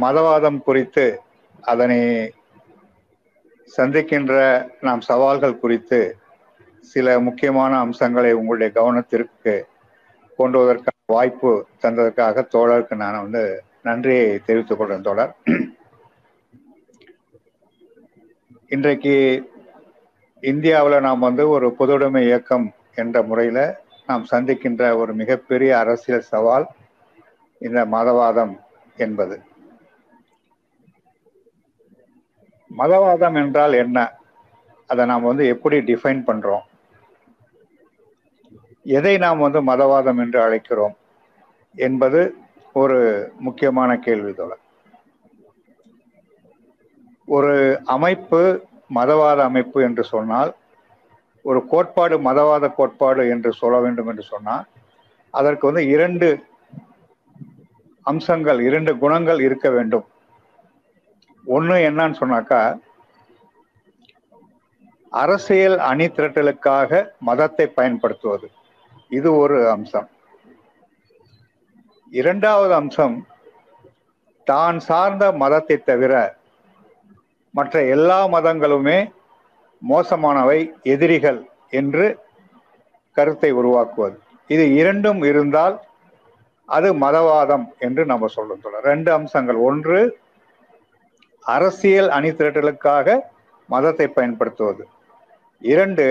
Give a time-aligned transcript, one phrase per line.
[0.00, 1.20] மதவாதம் குறித்து
[1.60, 2.00] அதனை
[3.76, 4.34] சந்திக்கின்ற
[4.80, 6.16] நாம் சவால்கள் குறித்து
[6.80, 9.54] சில முக்கியமான அம்சங்களை உங்களுடைய கவனத்திற்கு
[10.36, 15.32] கொண்டு வருவதற்கான வாய்ப்பு தந்ததற்காக தோழருக்கு நான் வந்து நன்றியை தெரிவித்துக் கொள்றேன் தோழர்.
[18.68, 19.14] இன்றைக்கு
[20.40, 23.74] இந்தியாவில் நாம் வந்து ஒரு பொதுவுடைமை இயக்கம் என்ற முறையில்
[24.06, 26.66] நாம் சந்திக்கின்ற ஒரு மிகப்பெரிய அரசியல் சவால்
[27.58, 28.54] இந்த மதவாதம்
[28.96, 29.36] என்பது.
[32.78, 33.98] மதவாதம் என்றால் என்ன?
[34.86, 36.64] அதை நாம் வந்து எப்படி டிஃபைன் பண்றோம்?
[38.86, 40.94] எதை நாம் வந்து மதவாதம் என்று அழைக்கிறோம்?
[41.74, 42.20] என்பது
[42.72, 42.98] ஒரு
[43.38, 44.62] முக்கியமான கேள்வி தோழர்
[47.28, 50.54] ஒரு அமைப்பு மதவாத அமைப்பு என்று சொன்னால்
[51.42, 54.66] ஒரு கோட்பாடு மதவாத கோட்பாடு என்று சொல்ல வேண்டும் என்று சொன்னால்
[55.30, 56.28] அதற்கு வந்து இரண்டு
[58.10, 60.06] அம்சங்கள் இரண்டு குணங்கள் இருக்க வேண்டும்.
[61.44, 62.60] ஒன்று என்னன்னு சொன்னாக்கா
[65.22, 66.90] அரசியல் அணி திரட்டலுக்காக
[67.28, 68.46] மதத்தை பயன்படுத்துவது.
[69.18, 70.08] இது ஒரு அம்சம்.
[72.20, 73.16] இரண்டாவது அம்சம்
[74.46, 76.14] தான் சார்ந்த மதத்தை தவிர
[77.58, 78.98] மற்ற எல்லா மதங்களுமே
[79.82, 80.60] மோசமானவை
[80.94, 81.40] எதிரிகள்
[81.80, 82.06] என்று
[83.16, 84.16] கருத்தை உருவாக்குவது.
[84.54, 85.76] இது இரண்டும் இருந்தால்
[86.68, 89.58] அது மதவாதம் என்று நம்ம சொல்லும் சொல்ல ரெண்டு அம்சங்கள்.
[89.68, 89.98] ஒன்று
[91.44, 93.18] அரசியல் அணி திரட்டலுக்காக
[93.68, 94.84] மதத்தை பயன்படுத்துவது.
[95.72, 96.06] இரண்டு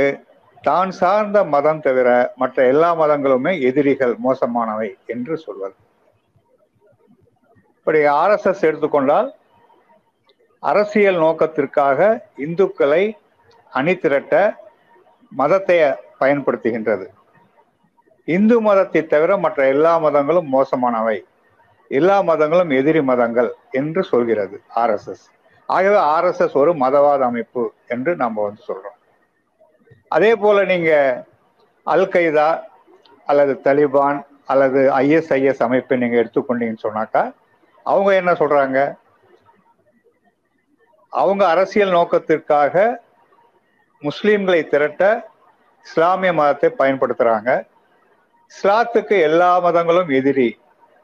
[0.67, 5.75] தான் சார்ந்த மதம் தவிர மற்ற எல்லா மதங்களுமே எதிரிகள் மோசமானவை என்று சொல்வது.
[7.77, 9.27] இப்படி ஆர்எஸ்எஸ் எடுத்துக்கொண்டால்
[10.63, 11.99] அரசியல் நோக்கத்திற்காக
[12.45, 13.03] இந்துக்களை
[13.73, 14.33] அணி திரட்ட
[15.31, 15.77] மதத்தை
[16.21, 17.05] பயன்படுத்துகின்றது.
[18.25, 21.17] இந்து மதத்தை தவிர மற்ற எல்லா மதங்களும் மோசமானவை.
[21.91, 25.25] எல்லா மதங்களும் எதிரி மதங்கள் என்று சொல்கிறது ஆர்எஸ்எஸ்
[25.69, 28.97] ஆகவே ஆர்எஸ்எஸ் ஒரு மதவாத அமைப்பு என்று நம்ம வந்து சொல்றோம்.
[30.15, 30.91] அதே போல நீங்க
[31.83, 32.49] அல் கைதா
[33.25, 37.23] அல்லது தலிபான் அல்லது ஐஎஸ்ஐஎஸ் அமைப்பை நீங்க எடுத்துக்கொண்டீங்கன்னு சொன்னாக்கா
[37.83, 38.79] அவங்க என்ன சொல்றாங்க?
[41.09, 43.03] அவங்க அரசியல் நோக்கத்திற்காக
[44.01, 45.03] முஸ்லீம்களை திரட்ட
[45.85, 47.51] இஸ்லாமிய மதத்தை பயன்படுத்துறாங்க.
[48.51, 50.49] இஸ்லாத்துக்கு எல்லா மதங்களும் எதிரி.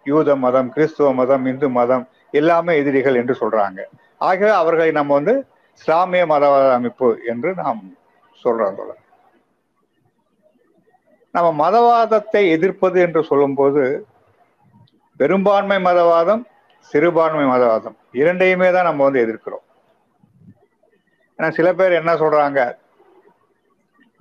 [0.05, 2.03] யூத மதம் கிறிஸ்துவ மதம் இந்து மதம்
[2.39, 3.79] எல்லாமே எதிரிகள் என்று சொல்றாங்க.
[4.27, 5.33] ஆகவே அவர்களை நம்ம வந்து
[5.79, 7.81] இஸ்லாமிய மதவாத அமைப்பு என்று நாம்
[8.43, 9.01] சொல்றோம் தோழர்.
[11.35, 13.83] நம்ம மதவாதத்தை எதிர்ப்பது என்று சொல்லும்போது
[15.19, 16.43] பெரும்பான்மை மதவாதம்
[16.91, 19.65] சிறுபான்மை மதவாதம் இரண்டையுமே தான் நம்ம வந்து எதிர்க்கிறோம்.
[21.39, 22.61] ஏன்னா சில பேர் என்ன சொல்றாங்க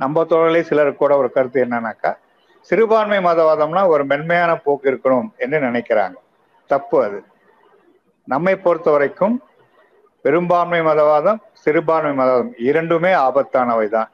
[0.01, 2.13] நம்ம தோழர்களே சிலர் கூட ஒரு கருத்து என்னன்னாக்கா
[2.61, 6.15] சிறுபான்மை மதவாதம்னா ஒரு மென்மையான போக்கு இருக்கணும் என்று நினைக்கிறாங்க.
[6.67, 7.23] தப்பு அது.
[8.25, 9.37] நம்மை பொறுத்த வரைக்கும்
[10.25, 14.11] பெரும்பான்மை மதவாதம் சிறுபான்மை மதவாதம் இரண்டுமே ஆபத்தானவை தான்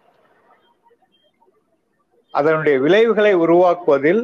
[2.31, 4.23] அதனுடைய விளைவுகளை உருவாக்குவதில்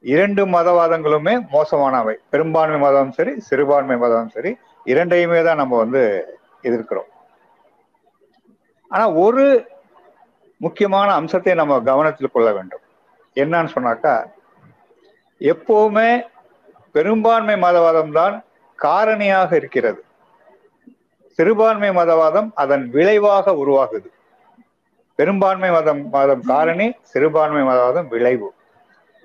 [0.00, 2.14] இரண்டு மதவாதங்களுமே மோசமானவை.
[2.30, 6.02] பெரும்பான்மை மதம் சரி சிறுபான்மை மதம் சரி இரண்டையுமே தான் நம்ம வந்து
[6.62, 7.10] எதிர்க்கிறோம்.
[8.88, 9.44] ஆனா ஒரு
[10.56, 12.82] முக்கியமான அம்சத்தை நம்ம கவனத்தில் கொள்ள வேண்டும்.
[13.36, 14.14] என்னன்னு சொன்னாக்கா
[15.40, 16.24] எப்போவுமே
[16.92, 18.44] பெரும்பான்மை மதவாதம் தான்
[18.82, 20.04] காரணியாக இருக்கிறது.
[21.38, 24.08] சிறுபான்மை மதவாதம் அதன் விளைவாக உருவாகுது.
[25.14, 28.54] பெரும்பான்மை மதம் மதம் காரணி சிறுபான்மை மதவாதம் விளைவு.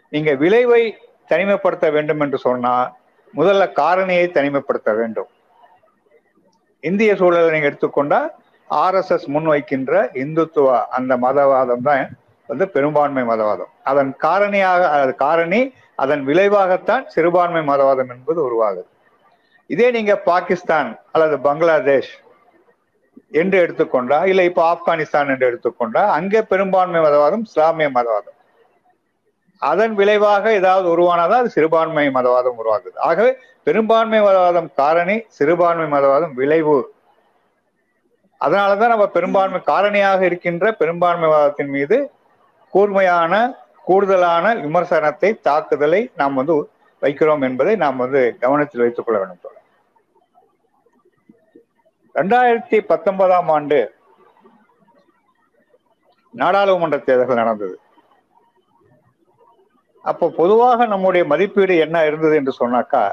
[0.09, 0.97] நீங்க விளைவை
[1.27, 2.95] தனிமைப்படுத்த வேண்டும் என்று சொன்னா
[3.35, 5.27] முதல்ல காரணியை தனிமைப்படுத்த வேண்டும்.
[6.79, 8.19] இந்திய சூழலை நீங்க எடுத்துக்கொண்டா
[8.83, 9.91] ஆர்எஸ்எஸ் முன்வைக்கின்ற
[10.23, 12.09] இந்துத்துவ அந்த மதவாதம் தான்
[12.49, 13.71] வந்து பெரும்பான்மை மதவாதம்.
[13.89, 15.61] அதன் காரணியாக காரணி
[16.03, 18.89] அதன் விளைவாகத்தான் சிறுபான்மை மதவாதம் என்பது உருவாகுது.
[19.69, 22.11] இதே நீங்க பாகிஸ்தான் அல்லது பங்களாதேஷ்
[23.41, 28.37] என்று எடுத்துக்கொண்டா இல்லை இப்போ ஆப்கானிஸ்தான் என்று எடுத்துக்கொண்டா அங்கே பெரும்பான்மை மதவாதம் இஸ்லாமிய மதவாதம்.
[29.61, 32.97] அதன் விளைவாக ஏதாவது உருவானதா அது சிறுபான்மை மதவாதம் உருவாகுது.
[33.09, 33.31] ஆகவே
[33.67, 36.77] பெரும்பான்மை மதவாதம் காரணி சிறுபான்மை மதவாதம் விளைவு
[38.41, 41.97] அதனாலதான் நம்ம பெரும்பான்மை காரணியாக இருக்கின்ற பெரும்பான்மைவாதத்தின் மீது
[42.73, 43.33] கூர்மையான
[43.83, 46.55] கூடுதலான விமர்சனத்தை தாக்குதலை நாம் வந்து
[47.01, 49.55] வைக்கிறோம் என்பதை நாம் வந்து கவனத்தில் வைத்துக் கொள்ள வேண்டும்
[52.15, 53.79] ரெண்டாயிரத்தி பத்தொன்பதாம் ஆண்டு
[56.33, 57.75] நாடாளுமன்ற தேர்தல் நடந்தது.
[60.05, 63.03] அப்போ பொதுவாக நம்முடைய மதிப்பீடு என்ன இருந்தது என்று சொன்னாக்கா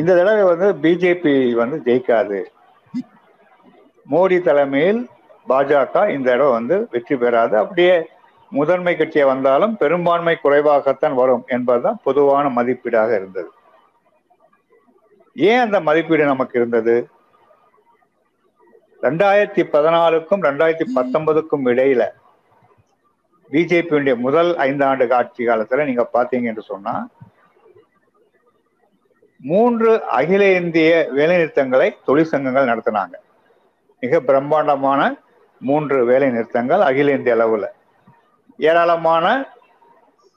[0.00, 2.40] இந்த தடவை வந்து பிஜேபி வந்து ஜெயிக்காது.
[4.10, 5.00] மோடி தலைமையில்
[5.48, 7.56] பாஜக இந்த இடம் வந்து வெற்றி பெறாது.
[7.56, 7.94] அப்படியே
[8.52, 13.50] முதன்மை கட்சியை வந்தாலும் பெரும்பான்மை குறைவாகத்தான் வரும் என்பதுதான் பொதுவான மதிப்பீடாக இருந்தது.
[15.36, 17.08] ஏன் அந்த மதிப்பீடு நமக்கு இருந்தது?
[19.02, 22.02] ரெண்டாயிரத்தி பதினாலுக்கும் ரெண்டாயிரத்தி பத்தொன்பதுக்கும் இடையில
[23.50, 27.08] பிஜேபியுடைய முதல் ஐந்தாண்டு ஆட்சி காலத்துல நீங்க பாத்தீங்க என்று சொன்னா
[29.36, 33.16] மூன்று அகில இந்திய வேலைநிறுத்தங்களை தொழிற்சங்கங்கள் நடத்தினாங்க.
[34.00, 35.16] மிக பிரம்மாண்டமான
[35.60, 37.66] மூன்று வேலை நிறுத்தங்கள் அகில இந்திய அளவில்.
[38.56, 39.48] ஏராளமான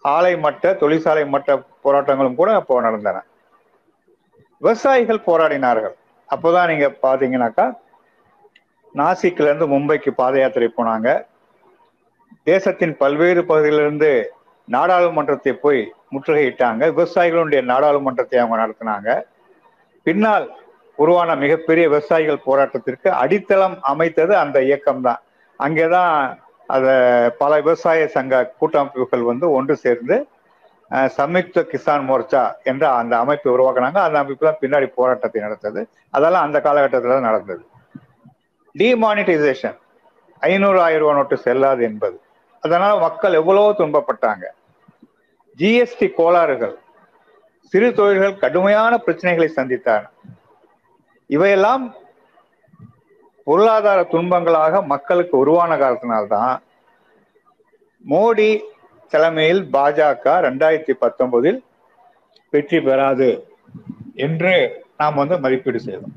[0.01, 3.23] ஆலை மட்ட தொழிற்சாலை மட்ட போராட்டங்களும் கூட அப்போ நடந்தன.
[4.57, 5.95] விவசாயிகள் போராடினார்கள்.
[6.29, 7.65] அப்போதான் நீங்க பாத்தீங்கன்னாக்கா
[8.95, 11.25] நாசிக்ல இருந்து மும்பைக்கு பாத யாத்திரை போனாங்க.
[12.43, 14.33] தேசத்தின் பல்வேறு பகுதிகளிலிருந்து
[14.65, 16.81] நாடாளுமன்றத்தை போய் முற்றுகையிட்டாங்க.
[16.89, 19.21] விவசாயிகளுடைய நாடாளுமன்றத்தை அவங்க நடத்தினாங்க.
[20.03, 20.45] பின்னால்
[20.97, 25.21] உருவான மிகப்பெரிய விவசாயிகள் போராட்டத்திற்கு அடித்தளம் அமைத்தது அந்த இயக்கம் தான்
[25.59, 26.13] அங்கேதான்
[26.75, 26.85] அத
[27.41, 30.15] பல விவசாய சங்க கூட்டமைப்புகள் வந்து ஒன்று சேர்ந்து
[31.17, 32.41] சம்யுக்த கிசான் மோர்ச்சா
[32.71, 33.99] என்ற அந்த அமைப்பு உருவாக்குனாங்க.
[34.07, 35.81] அந்த அமைப்பு தான் பின்னாடி போராட்டத்தை நடத்தது.
[36.17, 37.63] அதெல்லாம் அந்த காலகட்டத்தில் தான் நடந்தது.
[38.75, 39.77] டிமானிட்டைசேஷன்
[40.41, 42.17] ஐநூறு ஆயிரம் ரூபாய் நோட்டு செல்லாது என்பது.
[42.63, 44.45] அதனால மக்கள் எவ்வளவோ துன்பப்பட்டாங்க.
[45.59, 46.75] ஜிஎஸ்டி கோளாறுகள்.
[47.73, 50.05] சிறு தொழில்கள் கடுமையான பிரச்சனைகளை சந்தித்தார்
[51.29, 51.83] இவையெல்லாம்
[53.43, 56.55] பொருளாதார துன்பங்களாக மக்களுக்கு உருவான காலத்தினால்தான்
[58.11, 58.51] மோடி
[59.11, 61.59] தலைமையில் பாஜக ரெண்டாயிரத்தி பத்தொன்பதில்
[62.53, 63.29] வெற்றி பெறாது
[64.25, 64.53] என்று
[64.97, 66.15] நாம் வந்து மதிப்பீடு செய்தோம்.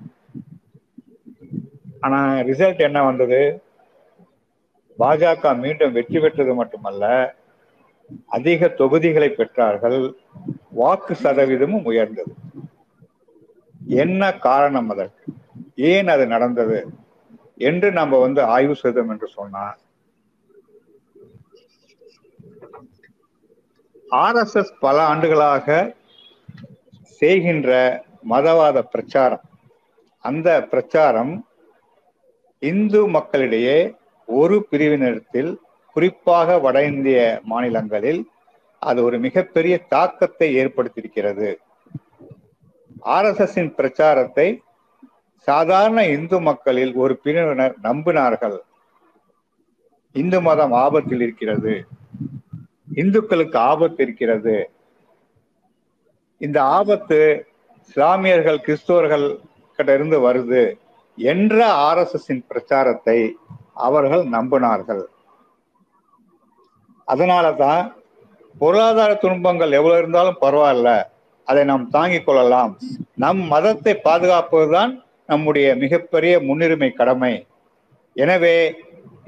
[2.01, 2.19] ஆனா
[2.51, 3.41] ரிசல்ட் என்ன வந்தது?
[4.99, 7.35] பாஜக மீண்டும் வெற்றி பெற்றது மட்டுமல்ல
[8.27, 10.15] அதிக தொகுதிகளை பெற்றார்கள்
[10.71, 12.33] வாக்கு சதவீதமும் உயர்ந்தது.
[13.85, 15.25] என்ன காரணம் அதற்கு?
[15.77, 16.87] ஏன் அது நடந்தது?
[17.57, 19.77] என்று நம்ம வந்து ஆய்வு செய்தோம் என்று சொன்னா
[24.09, 25.95] ஆர் எஸ் எஸ் பல ஆண்டுகளாக
[27.03, 29.41] செய்கின்ற மதவாத பிரச்சாரம்.
[30.19, 31.49] அந்த பிரச்சாரம்
[32.59, 33.95] இந்து மக்களிடையே
[34.27, 35.61] ஒரு பிரிவினத்தில்
[35.93, 38.31] குறிப்பாக வட இந்திய மாநிலங்களில்
[38.79, 41.57] அது ஒரு மிகப்பெரிய தாக்கத்தை ஏற்படுத்தியிருக்கிறது.
[43.15, 44.63] ஆர்எஸ்எஸ்ஸின் பிரச்சாரத்தை
[45.49, 48.59] சாதாரண இந்து மக்களில் ஒரு பிரிவினர் நம்பினார்கள்.
[50.13, 51.87] இந்து மதம் ஆபத்தில் இருக்கிறது.
[52.95, 54.71] இந்துக்களுக்கு ஆபத்து இருக்கிறது.
[56.39, 57.47] இந்த ஆபத்து
[57.89, 59.27] இஸ்லாமியர்கள் கிறிஸ்தவர்கள்
[59.77, 60.79] கிட்ட இருந்து வருது
[61.17, 63.37] என்ற ஆர்எஸ்எஸ்ஸின் பிரச்சாரத்தை
[63.75, 65.05] அவர்கள் நம்பினார்கள்.
[67.05, 67.95] அதனால தான்
[68.59, 70.91] பொருளாதார துன்பங்கள் எவ்வளவு இருந்தாலும் பரவாயில்ல.
[71.49, 72.73] அதை நாம் தாங்கிக் கொள்ளலாம்.
[73.25, 74.93] நம் மதத்தை பாதுகாப்பதுதான்
[75.31, 77.35] நம்முடைய மிகப்பெரிய முன்னுரிமை கடமை.
[78.17, 78.57] எனவே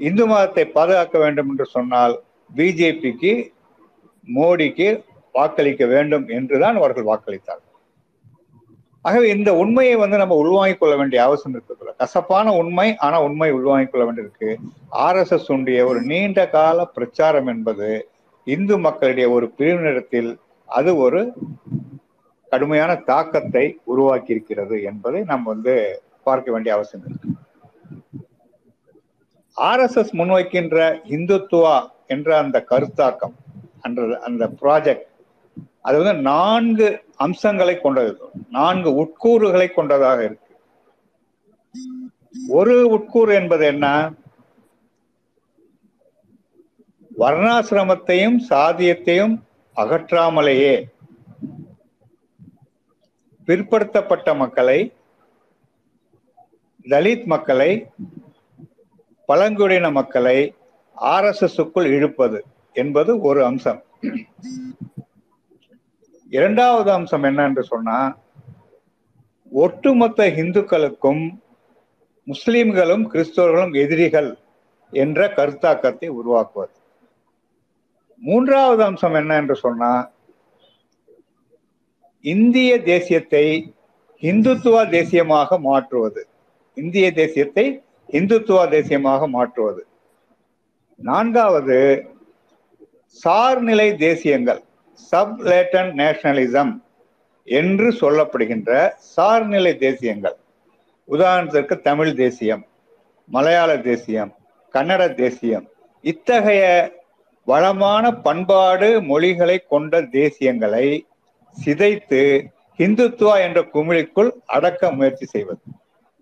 [0.07, 2.13] இந்து மதத்தை பாதுகாக்க வேண்டும் என்று சொன்னால்
[2.57, 3.33] பிஜேபிக்கு
[4.27, 4.87] மோடிக்கு
[5.35, 7.65] வாக்களிக்க வேண்டும் என்றுதான் அவர்கள் வாக்களித்தார்கள்.
[9.05, 13.91] ஆகவே இந்த உண்மையை வந்து நம்ம உள்வாங்கிக் கொள்ள வேண்டிய அவசியம் இருக்கிறது கசப்பான உண்மை ஆனா உண்மை உள்வாங்கிக்
[13.91, 14.49] கொள்ள வேண்டியிருக்கு.
[15.05, 17.89] ஆர் எஸ் எஸ் உடைய ஒரு நீண்ட கால பிரச்சாரம் என்பது
[18.47, 20.31] இந்து மக்களுடைய ஒரு பிரிவினரிடத்தில்
[20.69, 21.21] அது ஒரு
[22.49, 27.29] கடுமையான தாக்கத்தை உருவாக்கி இருக்கிறது என்பதை நாம் வந்து பார்க்க வேண்டிய அவசியம் இருக்கு.
[29.53, 30.77] ஆர் எஸ் எஸ் முன்வைக்கின்ற
[31.09, 33.35] இந்துத்துவா என்ற அந்த கருத்தாக்கம்
[33.81, 35.07] அன்ற அந்த ப்ராஜெக்ட்
[35.81, 38.17] அது வந்து நான்கு அம்சங்களை கொண்டது.
[38.49, 40.55] நான்கு உட்கூறுகளை கொண்டதாக இருக்கு.
[42.47, 44.11] ஒரு உட்கூறு என்பது என்ன?
[47.17, 49.33] வர்ணாசிரமத்தையும் சாதியத்தையும்
[49.75, 50.87] அகற்றாமலேயே
[53.49, 54.79] பிற்படுத்தப்பட்ட மக்களை
[56.89, 57.71] தலித் மக்களை
[59.29, 60.37] பழங்குடியின மக்களை
[60.97, 62.39] ஆர்எஸ்எஸ்க்குள் இழுப்பது
[62.73, 63.81] என்பது ஒரு அம்சம்.
[66.29, 67.99] இரண்டாவது அம்சம் என்ன என்று சொன்னா
[69.51, 71.23] ஒட்டுமொத்த இந்துக்களுக்கும்
[72.27, 74.29] முஸ்லிம்களும் கிறிஸ்தவர்களும் எதிரிகள்
[74.93, 76.75] என்ற கருத்தாக்கத்தை உருவாக்குவது.
[78.21, 79.91] மூன்றாவது அம்சம் என்ன என்று சொன்னா
[82.23, 83.45] இந்திய தேசியத்தை
[84.23, 86.21] இந்துத்துவ தேசியமாக மாற்றுவது.
[86.77, 87.65] இந்திய தேசியத்தை
[88.13, 89.81] இந்துத்துவ தேசியமாக மாற்றுவது.
[90.99, 91.77] நான்காவது
[93.23, 94.61] சார்நிலை தேசியங்கள்
[95.11, 96.73] சப்லேட்டன் நேஷனலிசம்
[97.47, 98.71] என்று சொல்லப்படுகின்ற
[99.15, 100.37] சார்நிலை தேசியங்கள்.
[101.09, 102.63] உதாரணத்திற்கு தமிழ் தேசியம்
[103.29, 104.31] மலையாள தேசியம்
[104.73, 105.65] கன்னட தேசியம்
[106.03, 106.65] இத்தகைய
[107.47, 110.87] வளமான பண்பாடு மொழிகளை கொண்ட தேசியங்களை
[111.65, 112.21] சிதைத்து
[112.77, 115.61] இந்துத்துவா என்ற குமிழிக்குள் அடக்க முயற்சி செய்வது.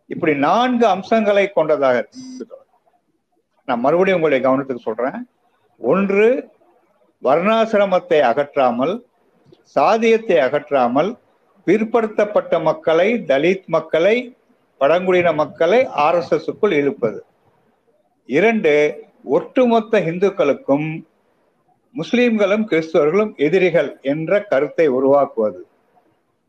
[0.06, 2.08] இப்படி நான்கு அம்சங்களை கொண்டதாக
[3.68, 5.20] நான் மறுபடியும் உங்களுடைய கவனத்துக்கு சொல்றேன்.
[5.78, 6.28] ஒன்று
[7.24, 8.94] வர்ணாசிரமத்தை அகற்றாமல்
[9.76, 11.10] சாதியத்தை அகற்றாமல்
[11.68, 14.16] பிற்படுத்தப்பட்ட மக்களை தலித் மக்களை
[14.82, 17.20] பழங்குடியின மக்களை ஆர்எஸ்எஸ்க்குள் இழுப்பது.
[18.26, 18.74] இரண்டு
[19.24, 20.88] ஒட்டுமொத்த இந்துக்களுக்கும்
[21.98, 25.62] முஸ்லிம்களும் கிறிஸ்துவர்களும் எதிரிகள் என்ற கருத்தை உருவாக்குவது.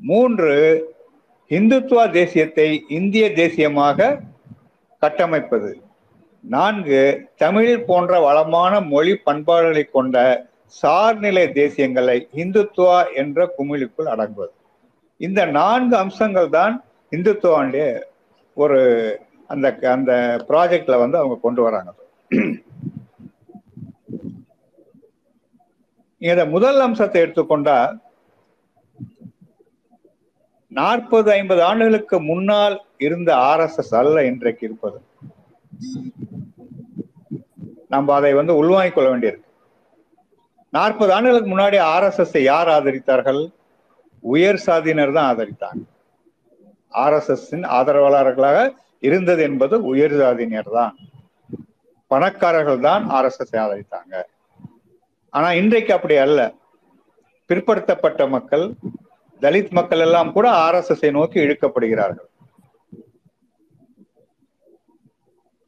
[0.00, 0.54] மூன்று
[1.50, 2.66] இந்துத்துவ தேசியத்தை
[2.98, 4.08] இந்திய தேசியமாக
[5.02, 5.70] கட்டமைப்பது.
[6.44, 7.00] நான்கு
[7.42, 10.16] தமிழ் போன்ற வளமான மொழி பண்பாடுகளை கொண்ட
[10.76, 14.54] சார்நிலை தேசியங்களை இந்துத்துவா என்ற குமிழுக்குள் அடங்குவது
[15.20, 16.74] இந்த நான்கு அம்சங்கள் தான்
[17.12, 17.86] இந்துத்துவாண்டிய
[18.56, 18.78] ஒரு
[19.52, 20.12] அந்த அந்த
[20.48, 21.90] ப்ராஜெக்ட்ல வந்து அவங்க கொண்டு வராங்க.
[26.26, 27.94] இந்த முதல் அம்சத்தை எடுத்துக்கொண்டால்
[30.78, 34.98] நாற்பது ஐம்பது ஆண்டுகளுக்கு முன்னால் இருந்த ஆர் எஸ் எஸ் அல்ல இன்றைக்கு இருப்பது.
[37.94, 39.46] நம்ம அதை வந்து உள்வாங்கிக் கொள்ள வேண்டியிருக்கு.
[40.76, 43.52] நாற்பது ஆண்டுகளுக்கு முன்னாடி ஆர் எஸ் எஸ் யார் ஆதரித்தார்கள்?
[44.22, 45.82] உயர் சாதியினர் தான் ஆதரித்தாங்க.
[47.02, 47.46] ஆர் எஸ் எஸ்
[47.78, 48.58] ஆதரவாளர்களாக
[49.08, 50.94] இருந்தது என்பது உயர் சாதியினர் தான்.
[52.10, 54.14] பணக்காரர்கள் தான் ஆர் எஸ் எஸ் ஆதரித்தாங்க.
[55.34, 56.40] ஆனா இன்றைக்கு அப்படி அல்ல.
[57.50, 58.64] பிற்படுத்தப்பட்ட மக்கள்
[59.40, 62.28] தலித் மக்கள் எல்லாம் கூட ஆர் எஸ் எஸ் நோக்கி இழுக்கப்படுகிறார்கள்.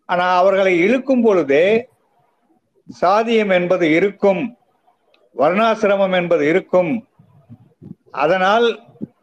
[0.09, 1.67] ஆனா அவர்களை இழுக்கும் பொழுதே
[3.01, 4.43] சாதியம் என்பது இருக்கும்
[5.37, 6.93] வர்ணாசிரமம் என்பது இருக்கும்.
[8.25, 8.67] அதனால்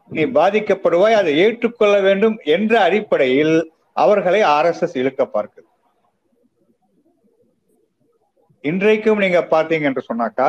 [0.10, 3.56] நீ பாதிக்கப்படுவாய் அதை ஏற்றுக்கொள்ள வேண்டும் என்ற அடிப்படையில்
[3.94, 5.67] அவர்களை ஆர் எஸ் எஸ் இழுக்க பார்க்குது.
[8.70, 10.48] இன்றைக்கும் நீங்க பாத்தீங்க என்று சொன்னாக்கா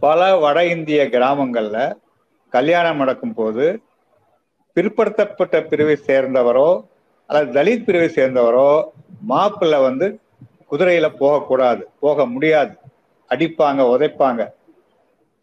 [0.00, 1.78] பல வட இந்திய கிராமங்கள்ல
[2.52, 3.64] கல்யாணம் நடக்கும் போது
[4.76, 6.68] பிற்படுத்தப்பட்ட பிரிவை சேர்ந்தவரோ
[7.30, 8.68] அல்லது தலித் பிரிவை சேர்ந்தவரோ
[9.28, 10.06] மாப்பிள்ள வந்து
[10.70, 12.72] குதிரையில போகக்கூடாது போக முடியாது.
[13.30, 14.42] அடிப்பாங்க உதைப்பாங்க.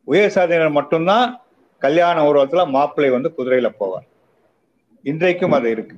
[0.08, 1.26] உயர் சாதியினர் மட்டும்தான்
[1.82, 4.08] கல்யாண உருவத்துல மாப்பிள்ளை வந்து குதிரையில போவார்.
[5.04, 5.96] இன்றைக்கும் அது இருக்கு.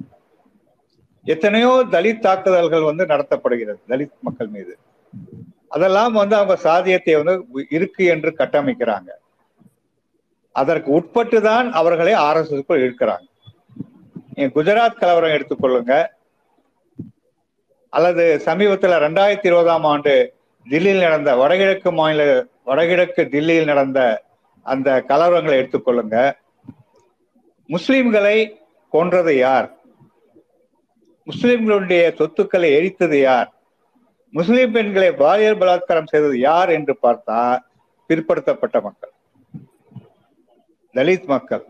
[1.26, 4.74] எத்தனையோ தலித் தாக்குதல்கள் வந்து நடத்தப்படுகிறது தலித் மக்கள் மீது.
[5.74, 9.10] அதெல்லாம் வந்து அவங்க சாதியத்தை வந்து இருக்கு என்று கட்டமைக்கிறாங்க.
[10.52, 13.28] அதற்கு உட்பட்டு தான் அவர்களை ஆர் எஸ் எஸ்க்குள் இருக்கிறாங்க
[14.56, 15.94] குஜராத் கலவரம் எடுத்துக்கொள்ளுங்க
[17.90, 20.14] அல்லது சமீபத்தில் ரெண்டாயிரத்தி இருபதாம் ஆண்டு
[20.68, 24.24] தில்லியில் நடந்த வடகிழக்கு மாநில வடகிழக்கு தில்லியில் நடந்த
[24.66, 26.18] அந்த கலவரங்களை எடுத்துக்கொள்ளுங்க
[27.70, 28.38] முஸ்லிம்களை
[28.94, 29.68] கொன்றது யார்?
[31.28, 33.53] முஸ்லிம்களுடைய சொத்துக்களை எரித்தது யார்?
[34.34, 37.40] முஸ்லிம் பெண்களை பாலியல் பலாத்காரம் செய்தது யார் என்று பார்த்தா
[38.10, 39.12] பிற்படுத்தப்பட்ட மக்கள்.
[40.96, 41.64] தலித் மக்கள்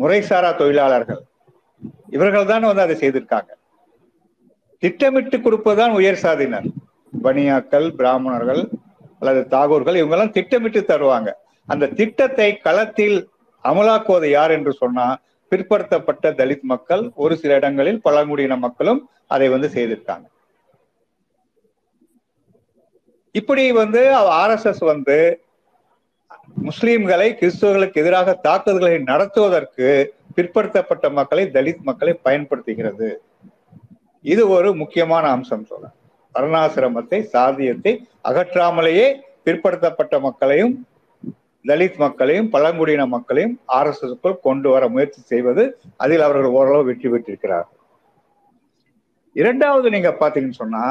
[0.00, 1.22] முறைசாரா தொழிலாளர்கள்.
[2.08, 3.50] இவர்கள் தான் வந்து அதை செய்திருக்காங்க.
[4.78, 6.66] திட்டமிட்டு கொடுப்பதுதான் உயர் சாதியினர்.
[7.22, 8.62] பனியாக்கள் பிராமணர்கள்
[9.18, 11.30] அல்லது தாகூர்கள் இவங்கெல்லாம் திட்டமிட்டு தருவாங்க.
[11.66, 13.18] அந்த திட்டத்தை களத்தில்
[13.64, 15.06] அமலாக்குவது யார் என்று சொன்னா
[15.52, 20.26] பிற்படுத்தப்பட்ட தலித் மக்கள் ஒரு சில இடங்களில் பழங்குடியின மக்களும் அதை வந்து செய்திருக்காங்க.
[23.34, 24.00] இப்படி வந்து
[24.42, 25.16] ஆர்எஸ்எஸ் வந்து
[26.68, 29.88] முஸ்லீம்களை கிறிஸ்துவர்களுக்கு எதிராக தாக்குதல்களை நடத்துவதற்கு
[30.36, 33.08] பிற்படுத்தப்பட்ட மக்களை தலித் மக்களை பயன்படுத்துகிறது.
[34.24, 35.86] இது ஒரு முக்கியமான அம்சம் சொல்ல
[36.34, 37.92] வர்ணாசிரமத்தை சாதியத்தை
[38.24, 39.06] அகற்றாமலேயே
[39.46, 40.74] பிற்படுத்தப்பட்ட மக்களையும்
[41.64, 45.64] தலித் மக்களையும் பழங்குடியின மக்களையும் ஆர் எஸ் எஸ்க்குள் கொண்டு வர முயற்சி செய்வது
[45.96, 47.68] அதில் அவர்கள் ஓரளவு வெற்றி பெற்றிருக்கிறார்
[49.36, 50.82] இரண்டாவது நீங்க பாத்தீங்கன்னு சொன்னா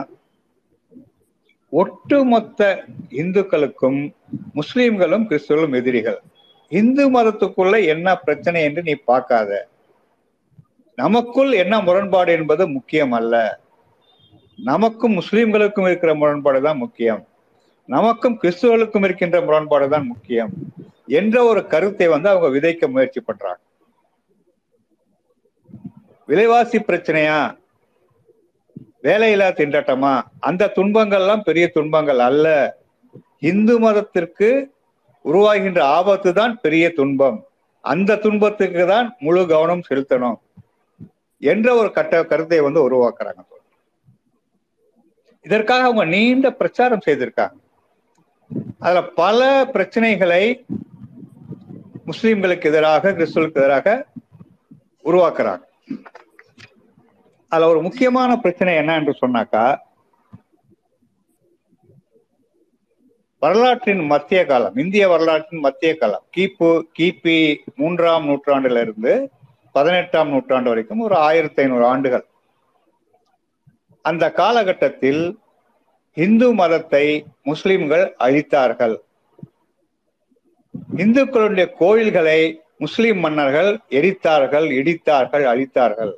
[1.72, 4.13] ஒட்டுமொத்த இந்துக்களுக்கும்
[4.56, 6.22] முஸ்லீம்களும் கிறிஸ்துவர்களும் எதிரிகள்.
[6.70, 9.68] இந்து மதத்துக்குள்ள என்ன பிரச்சனை என்று நீ பார்க்காத.
[10.96, 13.62] நமக்குள் என்ன முரண்பாடு என்பது முக்கியம் அல்ல.
[14.56, 17.28] நமக்கும் முஸ்லீம்களுக்கும் இருக்கிற முரண்பாடு தான் முக்கியம்.
[17.86, 20.51] நமக்கும் கிறிஸ்துவர்களுக்கும் இருக்கின்ற முரண்பாடு தான் முக்கியம்.
[21.06, 23.60] என்ற ஒரு கருத்தை வந்து அவங்க விதைக்க முயற்சி பண்றாங்க.
[26.25, 27.61] விலைவாசி பிரச்சனையா?
[29.03, 30.13] வேலையில்லா திண்டாட்டமா?
[30.39, 32.48] அந்த துன்பங்கள்லாம் பெரிய துன்பங்கள் அல்ல.
[33.51, 34.50] இந்து மதத்திற்கு
[35.25, 37.39] உருவாகின்ற ஆபத்து தான் பெரிய துன்பம்.
[37.84, 40.38] அந்த துன்பத்துக்கு தான் முழு கவனம் செலுத்தணும்
[41.51, 43.41] என்ற ஒரு கட்ட கருத்தை வந்து உருவாக்குறாங்க
[45.46, 47.55] இதற்காக அவங்க நீண்ட பிரச்சாரம் செய்திருக்காங்க.
[48.79, 49.39] அதுல பல
[49.75, 50.43] பிரச்சனைகளை
[52.10, 53.88] முஸ்லிம்களுக்கு எதிராக கிறிஸ்துவர்களுக்கு எதிராக
[55.10, 55.63] உருவாக்குறாங்க.
[57.51, 59.63] அதுல ஒரு முக்கியமான பிரச்சனை என்ன என்று சொன்னாக்கா
[63.41, 67.38] வரலாற்றின் மத்திய காலம் இந்திய வரலாற்றின் மத்திய காலம் கிபு கிபி
[67.75, 69.13] மூன்றாம் நூற்றாண்டுல இருந்து
[69.75, 72.25] பதினெட்டாம் நூற்றாண்டு வரைக்கும் ஒரு ஆயிரத்தி ஐநூறு ஆண்டுகள்.
[74.05, 75.24] அந்த காலகட்டத்தில்
[76.17, 77.05] இந்து மதத்தை
[77.43, 78.96] முஸ்லிம்கள் அழித்தார்கள்.
[81.03, 82.39] இந்துக்களுடைய கோயில்களை
[82.77, 86.13] முஸ்லிம் மன்னர்கள் எரித்தார்கள் இடித்தார்கள் அழித்தார்கள்.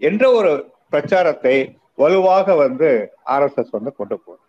[0.00, 4.44] என்ற ஒரு பிரச்சாரத்தை வலுவாக வந்து ஆர் எஸ் எஸ் வந்து கொண்டு போகும்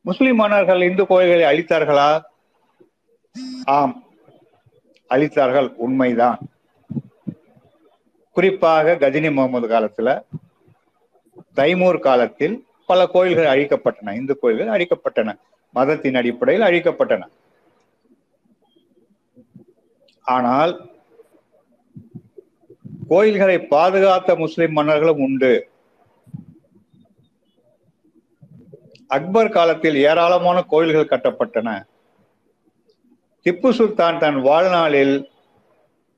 [0.00, 2.22] முஸ்லிம் மன்னர்கள் இந்து கோயில்களை அழித்தார்களா?
[3.64, 4.04] ஆம்.
[5.10, 5.68] அழித்தார்கள்.
[5.68, 6.38] உண்மைதான்.
[8.32, 10.22] குறிப்பாக கஜினி முகமது காலத்துல
[11.54, 14.14] தைமூர் காலத்தில் பல கோயில்கள் அழிக்கப்பட்டன.
[14.14, 15.38] இந்து கோயில்கள் அழிக்கப்பட்டன.
[15.72, 17.28] மதத்தின் அடிப்படையில் அழிக்கப்பட்டன.
[20.22, 20.94] ஆனால்
[23.08, 25.68] கோயில்களை பாதுகாத்த முஸ்லிம் மன்னர்களும் உண்டு.
[29.06, 31.82] அக்பர் காலத்தில் ஏராளமான கோயில்கள் கட்டப்பட்டன.
[33.44, 35.30] திப்பு சுல்தான் தன் வாழ்நாளில்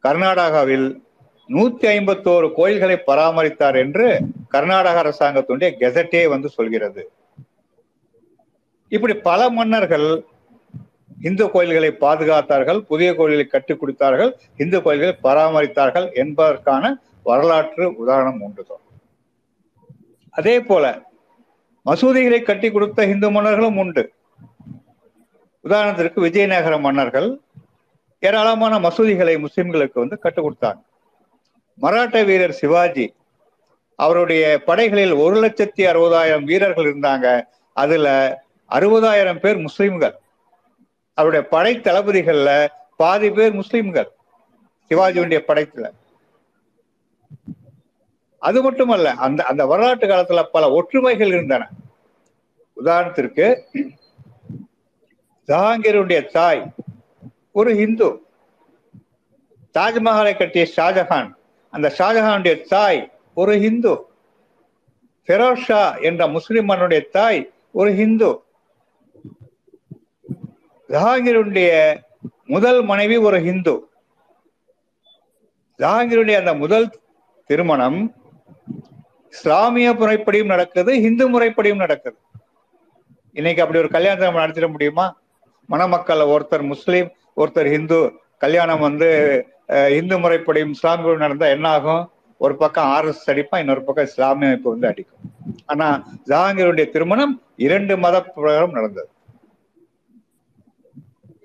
[0.03, 1.01] கர்நாடகாவில்
[1.49, 7.13] நூத்தி ஐம்பத்தோரு கோயில்களை பராமரித்தார் என்று கர்நாடக அரசாங்கத்துடைய கெசட்டே வந்து சொல்கிறது.
[8.89, 10.25] இப்படி பல மன்னர்கள்
[11.23, 18.87] இந்து கோயில்களை பாதுகாத்தார்கள் புதிய கோயில்களை கட்டிக் கொடுத்தார்கள் இந்து கோயில்களை பராமரித்தார்கள் என்பதற்கான வரலாற்று உதாரணம் உண்டுதான்
[20.31, 21.07] அதே போல
[21.87, 24.13] மசூதிகளை கட்டி கொடுத்த இந்து மன்னர்களும் உண்டு.
[25.65, 27.41] உதாரணத்திற்கு விஜயநகர மன்னர்கள்
[28.19, 30.83] ஏராளமான மசூதிகளை முஸ்லிம்களுக்கு வந்து கட்டுக் கொடுத்தாங்க.
[31.75, 33.15] மராட்ட வீரர் சிவாஜி
[33.95, 37.43] அவருடைய படைகளில் ஒரு லட்சத்தி அறுபதாயிரம் வீரர்கள் இருந்தாங்க.
[37.73, 38.39] அதுல
[38.71, 40.19] அறுபதாயிரம் பேர் முஸ்லிம்கள்.
[41.19, 44.11] அவருடைய படை தளபதிகள்ல பாதி பேர் முஸ்லிம்கள்.
[44.89, 45.87] சிவாஜியுடைய படைத்துல.
[48.39, 51.69] அது மட்டுமல்ல அந்த அந்த வரலாற்று காலத்துல பல ஒற்றுமைகள் இருந்தன.
[52.85, 53.47] உதாரணத்திற்கு
[55.49, 56.63] ஜஹாங்கீருடைய தாய்
[57.53, 58.09] ஒரு இந்து
[59.79, 61.31] தாஜ்மஹாலை கட்டிய ஷாஜஹான்
[61.71, 63.01] அந்த ஷாஜஹானுடைய தாய்
[63.35, 63.95] ஒரு ஹிந்து.
[65.27, 68.31] ஃபெரோஷா என்ற முஸ்லிம் மன்னனுடைய தாய் ஒரு ஹிந்து.
[70.93, 71.71] ஜஹாங்கீருடைய
[72.55, 73.75] முதல் மனைவி ஒரு ஹிந்து.
[75.81, 76.87] ஜஹாங்கீருடைய அந்த முதல்
[77.51, 77.99] திருமணம்
[79.35, 82.17] இஸ்லாமிய முறைப்படியும் நடக்குது ஹிந்து முறைப்படியும் நடக்குது.
[83.39, 85.07] இன்னைக்கு அப்படி ஒரு கல்யாணத்தை நம்ம நடத்திட முடியுமா?
[85.73, 87.09] மணமக்கள் ஒருத்தர் முஸ்லீம்
[87.41, 87.99] ஒருத்தர் ஹிந்து
[88.45, 89.09] கல்யாணம் வந்து
[89.99, 92.05] இந்து முறைப்படியும் இஸ்லாமிய நடந்தா என்ன ஆகும்?
[92.45, 95.23] ஒரு பக்கம் ஆர்எஸ் அடிப்பான் இன்னொரு பக்கம் இஸ்லாமிய அமைப்பு வந்து அடிக்கும்.
[95.67, 95.87] ஆனா
[96.31, 97.35] ஜஹாங்கீருடைய திருமணம்
[97.67, 99.09] இரண்டு மத பிரகாரம் நடந்தது.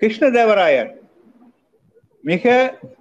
[0.00, 0.90] கிருஷ்ணதேவராயர்
[2.24, 2.44] மிக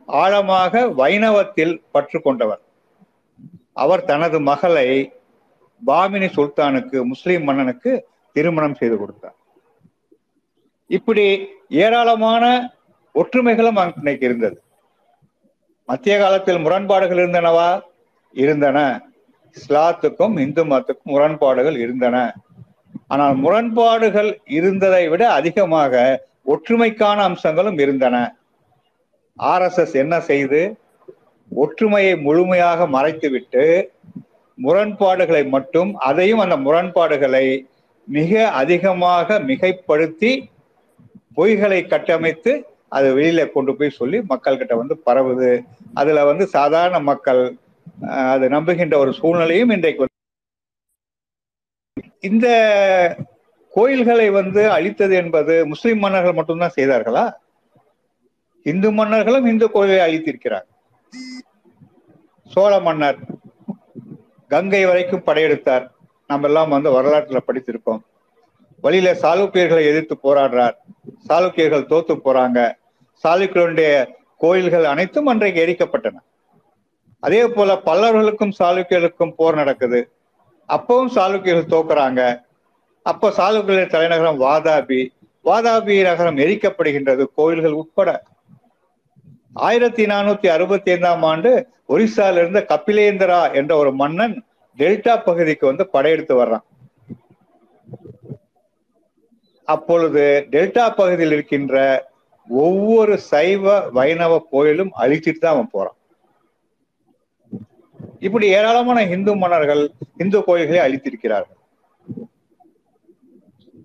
[0.05, 2.61] ஆழமாக வைணவத்தில் பற்று கொண்டவர்
[3.73, 4.87] அவர் தனது மகளை
[5.87, 7.91] பாமினி சுல்தானுக்கு முஸ்லிம் மன்னனுக்கு
[8.35, 9.37] திருமணம் செய்து கொடுத்தார்.
[10.89, 11.25] இப்படி
[11.69, 12.43] ஏராளமான
[13.15, 14.57] ஒற்றுமைகளும் அன்னைக்கு இருந்தது.
[15.89, 17.81] மத்திய காலத்தில் முரண்பாடுகள் இருந்தனவா?
[18.35, 18.77] இருந்தன.
[19.57, 22.17] இஸ்லாத்துக்கும் இந்து மதத்துக்கும் முரண்பாடுகள் இருந்தன.
[23.07, 25.93] ஆனால் முரண்பாடுகள் இருந்ததை விட அதிகமாக
[26.45, 28.15] ஒற்றுமைக்கான அம்சங்களும் இருந்தன.
[29.37, 30.61] ஆர்எஸ்எஸ் என்ன செய்து
[31.51, 33.63] ஒற்றுமையை முழுமையாக மறைத்துவிட்டு
[34.57, 37.45] முரண்பாடுகளை மட்டும் அதையும் அந்த முரண்பாடுகளை
[38.07, 40.31] மிக அதிகமாக மிகைப்படுத்தி
[41.37, 42.51] பொய்களை கட்டமைத்து
[42.97, 45.51] அது வெளியில கொண்டு போய் சொல்லி மக்கள் கிட்ட வந்து பரவுது.
[45.93, 47.41] அதுல வந்து சாதாரண மக்கள்
[48.33, 50.09] அது நம்புகின்ற ஒரு சூழ்நிலையும் இன்றைக்கு
[52.29, 52.47] இந்த
[53.73, 57.33] கோயில்களை வந்து அழித்தது என்பது முஸ்லிம் மன்னர்கள் மட்டும்தான் செய்தார்களா?
[58.63, 60.63] இந்து மன்னர்களும் இந்து கோயிலை அழித்திருக்கிறார்.
[62.47, 63.17] சோழ மன்னர்
[64.47, 65.87] கங்கை வரைக்கும் படையெடுத்தார்.
[66.27, 67.99] நம்ம எல்லாம் வந்து வரலாற்றுல படித்திருக்கோம்
[68.81, 70.73] வழியில சாளுக்கியர்களை எதிர்த்து போராடுறார்.
[71.29, 72.75] சாளுக்கியர்கள் தோத்து போறாங்க.
[73.23, 74.05] சாளுக்கியருடைய
[74.37, 76.15] கோயில்கள் அனைத்தும் அன்றைக்கு எரிக்கப்பட்டன.
[77.19, 80.11] அதே போல பல்லவர்களுக்கும் சாளுக்கியர்களுக்கும் போர் நடக்குது.
[80.67, 82.42] அப்பவும் சாளுக்கியர்கள் தோக்குறாங்க.
[83.03, 85.01] அப்போ சாளுக்கிய தலைநகரம் வாதாபி
[85.45, 88.09] வாதாபி நகரம் எரிக்கப்படுகின்றது கோயில்கள் உட்பட.
[89.53, 91.51] ஆயிரத்தி நானூத்தி அறுபத்தி ஐந்தாம் ஆண்டு
[91.93, 94.35] ஒரிசால இருந்த கபிலேந்திரா என்ற ஒரு மன்னன்
[94.77, 96.65] டெல்டா பகுதிக்கு வந்து படையெடுத்து வர்றான்.
[99.67, 101.75] அப்பொழுது டெல்டா பகுதியில் இருக்கின்ற
[102.49, 105.97] ஒவ்வொரு சைவ வைணவ கோயிலும் அழிச்சிட்டு தான் அவன் போறான்.
[108.19, 109.83] இப்படி ஏராளமான இந்து மன்னர்கள்
[110.17, 111.59] இந்து கோயில்களை அழித்திருக்கிறார்கள்.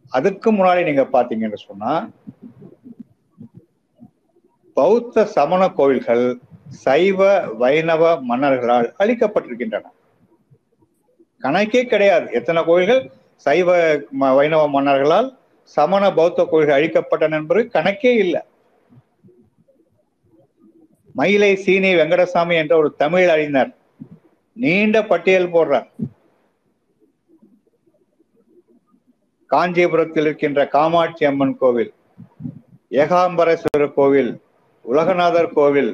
[0.08, 2.10] அதுக்கு முன்னாடி நீங்க பாத்தீங்கன்னு சொன்னா
[4.74, 9.82] பௌத்த சமண கோயில்கள் சைவ வைணவ மன்னர்களால் அழிக்கப்பட்டிருக்கின்றன.
[11.42, 12.32] கணக்கே கிடையாது.
[12.32, 18.40] எத்தனை கோயில்கள் சைவ வைணவ மன்னர்களால் சமண பௌத்த கோயில்கள் அழிக்கப்பட்டன என்பது கணக்கே இல்லை.
[21.12, 23.76] மயிலை சீனி வெங்கடசாமி என்ற ஒரு தமிழ் அறிஞர்
[24.52, 25.88] நீண்ட பட்டியல் போடுறார்.
[29.50, 31.92] காஞ்சிபுரத்தில் இருக்கின்ற காமாட்சி அம்மன் கோவில்
[33.02, 34.32] ஏகாம்பரேஸ்வரர் கோவில்
[34.84, 35.92] உலகநாதர் கோவில்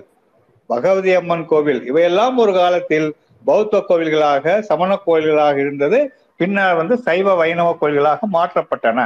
[0.70, 3.08] பகவதி அம்மன் கோவில் இவையெல்லாம் ஒரு காலத்தில்
[3.44, 5.98] பௌத்த கோவில்களாக சமண கோவில்களாக இருந்தது.
[6.36, 9.00] பின்னர் வந்து சைவ வைணவ கோவில்களாக மாற்றப்பட்டன.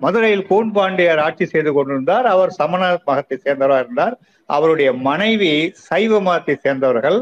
[0.00, 2.26] மதுரையில் கூன் பாண்டியர் ஆட்சி செய்து கொண்டிருந்தார்.
[2.26, 4.14] அவர் சமண மதத்தை சேர்ந்தவராக இருந்தார்.
[4.48, 5.52] அவருடைய மனைவி
[5.88, 7.18] சைவ மதத்தை சேர்ந்தவர்கள்.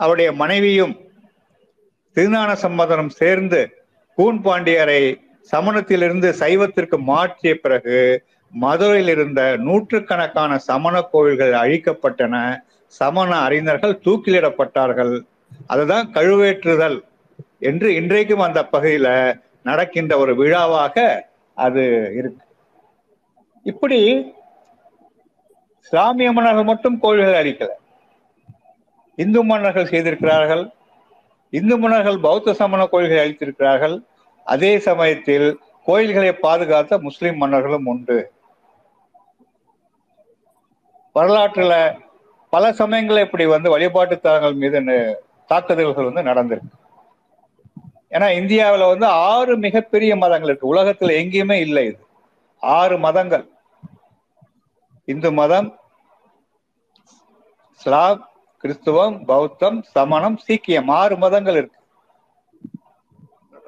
[0.00, 0.94] அவருடைய மனைவியும்
[2.16, 3.60] திருஞான சம்பந்தனம் சேர்ந்து
[4.18, 5.00] கூன் பாண்டியரை
[5.52, 7.98] சமணத்திலிருந்து சைவத்திற்கு மாற்றிய பிறகு
[8.52, 12.34] மதுரையில் இருந்த நூற்றுக்கணக்கான சமண கோவில்கள் அழிக்கப்பட்டன.
[12.86, 15.12] சமண அறிஞர்கள் தூக்கிலிடப்பட்டார்கள்.
[15.66, 16.96] அதுதான் கழுவேற்றுதல்
[17.68, 19.08] என்று இன்றைக்கும் அந்த பகுதியில
[19.62, 21.84] நடக்கின்ற ஒரு விழாவாக அது
[22.18, 22.42] இருக்கு.
[23.62, 24.00] இப்படி
[25.84, 27.72] இஸ்லாமிய மன்னர்கள் மட்டும் கோவில்கள் அழிக்கல.
[29.16, 30.64] இந்து மன்னர்கள் செய்திருக்கிறார்கள்.
[31.50, 34.04] இந்து மன்னர்கள் பௌத்த சமண கோயில்களை அழித்திருக்கிறார்கள்.
[34.44, 38.32] அதே சமயத்தில் கோயில்களை பாதுகாத்த முஸ்லிம் மன்னர்களும் உண்டு.
[41.14, 41.98] வரலாற்றுல
[42.50, 46.74] பல சமயங்கள் இப்படி வந்து வழிபாட்டு தலங்கள் மீது தாக்குதல்கள் வந்து நடந்திருக்கு.
[48.10, 50.66] ஏன்னா இந்தியாவில் வந்து ஆறு மிகப்பெரிய மதங்கள் இருக்கு.
[50.66, 52.06] உலகத்தில் எங்கேயுமே இல்லை இது.
[52.60, 53.48] ஆறு மதங்கள்.
[55.04, 55.78] இந்து மதம்
[57.78, 58.30] இஸ்லாம்
[58.62, 61.80] கிறிஸ்துவம் பௌத்தம் சமணம் சீக்கியம் ஆறு மதங்கள் இருக்கு.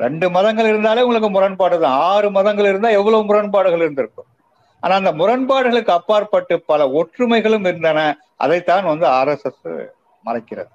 [0.04, 4.28] ரெண்டு மதங்கள் இருந்தாலே உங்களுக்கு முரண்பாடு தான் ஆறு மதங்கள் இருந்தா எவ்வளவு முரண்பாடுகள் இருந்திருக்கும்.
[4.82, 8.00] ஆனா அந்த முரண்பாடுகளுக்கு அப்பாற்பட்டு பல ஒற்றுமைகளும் இருந்தன.
[8.44, 9.64] அதைத்தான் வந்து ஆர் எஸ் எஸ்
[10.24, 10.72] மறைக்கிறது.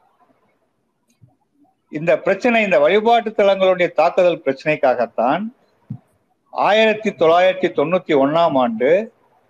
[1.91, 5.43] இந்த பிரச்சனை இந்த வழிபாட்டு தலங்களுடைய தாக்குதல் பிரச்சனைக்காகத்தான்
[6.53, 8.89] ஆயிரத்தி தொள்ளாயிரத்தி தொண்ணூத்தி ஒன்னாம் ஆண்டு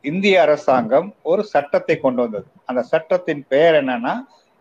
[0.02, 2.47] இந்திய அரசாங்கம் ஒரு சட்டத்தை கொண்டு வந்தது.
[2.65, 4.13] அந்த சட்டத்தின் பெயர் என்னன்னா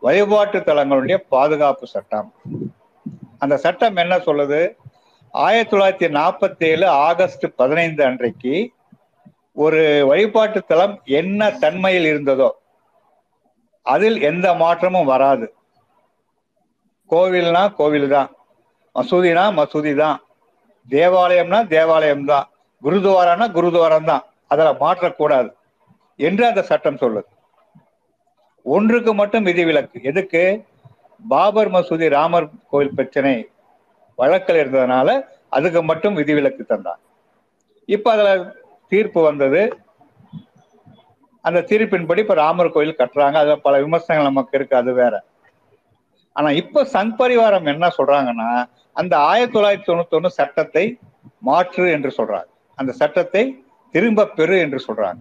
[0.04, 2.28] வழிபாட்டு தலங்களுடைய பாதுகாப்பு சட்டம்.
[3.42, 4.60] அந்த சட்டம் என்ன சொல்லுது?
[5.44, 8.54] ஆயிரத்தி தொள்ளாயிரத்தி நாற்பத்தி ஏழு ஆகஸ்ட் பதினைந்து அன்றைக்கு
[9.64, 12.50] ஒரு வழிபாட்டு தலம் என்ன தன்மையில் இருந்ததோ
[13.92, 15.46] அதில் எந்த மாற்றமும் வராது.
[17.12, 18.30] கோவில்னா கோவில் தான்
[18.96, 20.18] மசூதினா மசூதி தான்
[20.88, 22.46] தேவாலயம்னா தேவாலயம் தான்
[22.82, 25.50] குருத்வாரானா குருத்வாரம் தான் அதில் மாற்றக்கூடாது
[26.28, 27.28] என்று அந்த சட்டம் சொல்லுது.
[28.62, 30.64] ஒன்றுக்கு மட்டும் விதிவிலக்கு எதுக்கு?
[31.28, 33.48] பாபர் மசூதி ராமர் கோவில் பிரச்சனை
[34.16, 37.00] வழக்கில் இருந்ததுனால அதுக்கு மட்டும் விதிவிலக்கு தந்தான்.
[37.86, 38.54] இப்ப அதுல
[38.88, 39.78] தீர்ப்பு வந்தது.
[41.40, 43.32] அந்த தீர்ப்பின்படி இப்ப ராமர் கோயில் கட்டுறாங்க.
[43.32, 44.76] அதுல பல விமர்சனங்கள் நமக்கு இருக்கு.
[44.76, 45.24] அது வேற.
[46.32, 50.98] ஆனா இப்ப சங் பரிவாரம் என்ன சொல்றாங்கன்னா அந்த ஆயிரத்தி தொள்ளாயிரத்தி தொண்ணூத்தி ஒண்ணு சட்டத்தை
[51.38, 52.50] மாற்று என்று சொல்றாங்க.
[52.74, 55.20] அந்த சட்டத்தை திரும்ப பெறு என்று சொல்றாங்க.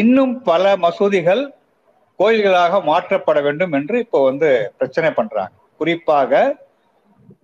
[0.00, 1.42] இன்னும் பல மசூதிகள்
[2.18, 5.54] கோயில்களாக மாற்றப்பட வேண்டும் என்று இப்போ வந்து பிரச்சனை பண்றாங்க.
[5.80, 6.32] குறிப்பாக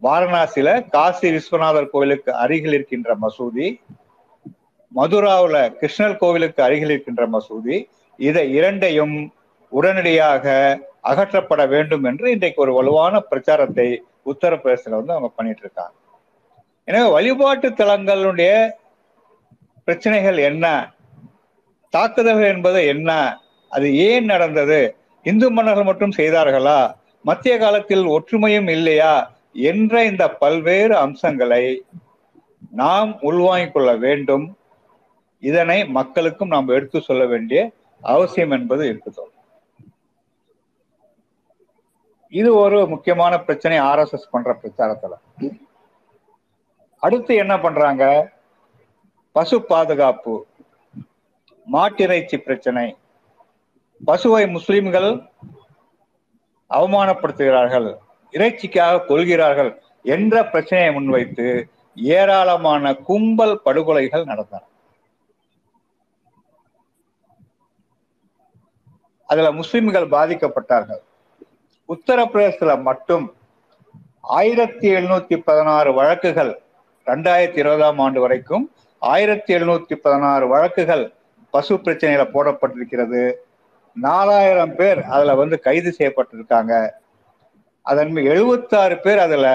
[0.07, 3.67] வாரணாசியில காசி விஸ்வநாதர் கோவிலுக்கு அருகில் இருக்கின்ற மசூதி
[4.93, 7.77] மதுராவில் கிருஷ்ணர் கோவிலுக்கு அருகில் இருக்கின்ற மசூதி
[8.19, 9.17] இதை இரண்டையும்
[9.73, 10.47] உடனடியாக
[11.11, 13.87] அகற்றப்பட வேண்டும் என்று இன்றைக்கு ஒரு வலுவான பிரச்சாரத்தை
[14.33, 15.95] உத்தரப்பிரதேசத்தில் வந்து அவங்க பண்ணிட்டு இருக்காங்க.
[16.89, 18.51] எனவே வழிபாட்டு தலங்களுடைய
[19.89, 20.67] பிரச்சனைகள் என்ன?
[21.93, 23.39] தாக்குதல்கள் என்பது என்ன?
[23.69, 24.97] அது ஏன் நடந்தது?
[25.23, 26.95] இந்து மன்னர்கள் மட்டும் செய்தார்களா?
[27.23, 29.33] மத்திய காலத்தில் ஒற்றுமையும் இல்லையா?
[29.53, 31.85] என்ற இந்த பல்வேறு அம்சங்களை
[32.71, 34.57] நாம் உள்வாங்கிக் கொள்ள வேண்டும்.
[35.41, 39.23] இதனை மக்களுக்கும் நாம் எடுத்து சொல்ல வேண்டிய அவசியம் என்பது இருக்குது.
[42.29, 43.79] இது ஒரு முக்கியமான பிரச்சனை.
[43.79, 45.13] ஆர் எஸ் எஸ் பண்ற பிரச்சாரத்துல.
[46.99, 48.31] அடுத்து என்ன பண்றாங்க?
[49.33, 50.47] பசு பாதுகாப்பு.
[51.73, 52.97] மாட்டிறைச்சி பிரச்சனை.
[54.07, 55.23] பசுவை முஸ்லிம்கள்
[56.71, 57.97] அவமானப்படுத்துகிறார்கள்
[58.33, 64.63] இறைச்சிக்காக கொள்கிறார்கள் என்ற பிரச்சனையை முன்வைத்து ஏராளமான கும்பல் படுகொலைகள் நடந்தன.
[69.25, 71.03] அதுல முஸ்லிம்கள் பாதிக்கப்பட்டார்கள்.
[71.89, 73.35] உத்தரப்பிரதேசத்துல மட்டும்
[74.21, 76.63] ஆயிரத்தி எழுநூத்தி பதினாறு வழக்குகள்
[77.07, 81.15] ரெண்டாயிரத்தி இருபதாம் ஆண்டு வரைக்கும் ஆயிரத்தி எழுநூத்தி பதினாறு வழக்குகள்
[81.53, 83.23] பசு பிரச்சனையில போடப்பட்டிருக்கிறது.
[83.95, 86.75] நாலாயிரம் பேர் அதுல வந்து கைது செய்யப்பட்டிருக்காங்க.
[87.87, 89.47] அதன் எழுபத்தாறு பேர் அதுல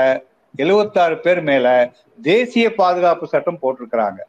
[0.56, 1.68] எழுபத்தாறு பேர் மேல
[2.22, 4.20] தேசிய பாதுகாப்பு சட்டம் போட்டிருக்கிறாங்க.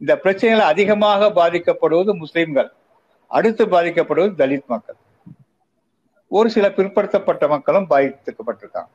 [0.00, 2.70] இந்த பிரச்சனையில அதிகமாக பாதிக்கப்படுவது முஸ்லிம்கள்.
[3.30, 4.98] அடுத்து பாதிக்கப்படுவது தலித் மக்கள்.
[6.28, 8.90] ஒரு சில பிற்படுத்தப்பட்ட மக்களும் பாதிக்கப்பட்டிருக்காங்க.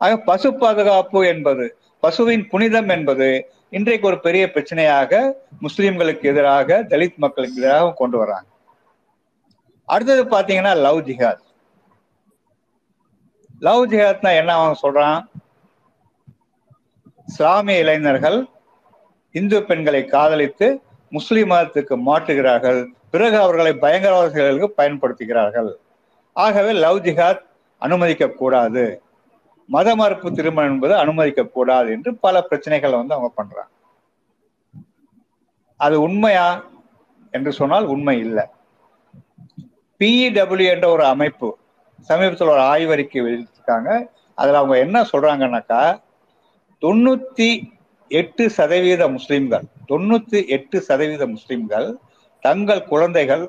[0.00, 3.28] ஆக பசு பாதுகாப்பு என்பது பசுவின் புனிதம் என்பது
[3.74, 5.32] இன்றைக்கு ஒரு பெரிய பிரச்சனையாக
[5.62, 8.44] முஸ்லிம்களுக்கு எதிராக தலித் மக்களுக்கு எதிராக கொண்டு வராங்க.
[9.84, 11.38] அடுத்தது பாத்தீங்கன்னா லவ் ஜிஹாத்.
[13.60, 15.24] லவ் ஜிஹாத்னா என்ன அவன் சொல்றான்?
[17.26, 18.46] இஸ்லாமிய இளைஞர்கள்
[19.32, 22.86] இந்து பெண்களை காதலித்து முஸ்லிம் மதத்துக்கு மாற்றுகிறார்கள்.
[23.10, 25.72] பிறகு அவர்களை பயங்கரவாத பயன்படுத்துகிறார்கள்.
[26.32, 27.42] ஆகவே லவ் ஜிஹாத்
[27.78, 29.02] அனுமதிக்க கூடாது
[29.68, 33.70] மத மறுப்பு திருமணம் என்பது அனுமதிக்க கூடாது என்று பல பிரச்சனைகளை வந்து அவங்க பண்றாங்க.
[35.80, 36.48] அது உண்மையா
[37.34, 38.44] என்று சொன்னால் உண்மை இல்லை.
[40.00, 41.48] பிஇடபிள்யூ என்ற ஒரு அமைப்பு
[42.08, 43.90] சமீபத்தில் ஒரு ஆய்வறிக்கை வெளியிட்டிருக்காங்க.
[44.38, 45.82] அதில் அவங்க என்ன சொல்றாங்கன்னாக்கா
[46.82, 47.50] தொண்ணூத்தி
[48.10, 51.88] எட்டு சதவீத முஸ்லிம்கள் தொண்ணூத்தி எட்டு சதவீத முஸ்லிம்கள்
[52.44, 53.44] தங்கள் குழந்தைகள்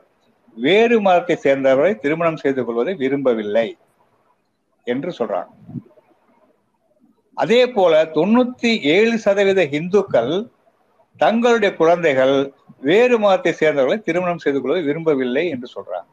[0.58, 3.67] வேறு மதத்தை சேர்ந்தவரை திருமணம் செய்து கொள்வதை விரும்பவில்லை
[4.88, 5.51] என்று சொல்றாங்க.
[7.38, 10.34] அதே போல தொண்ணூத்தி ஏழு சதவீத இந்துக்கள்
[11.19, 12.36] தங்களுடைய குழந்தைகள்
[12.80, 16.10] வேறு மதத்தை சேர்ந்தவர்களை திருமணம் செய்து கொள்ள விரும்பவில்லை என்று சொல்றாங்க.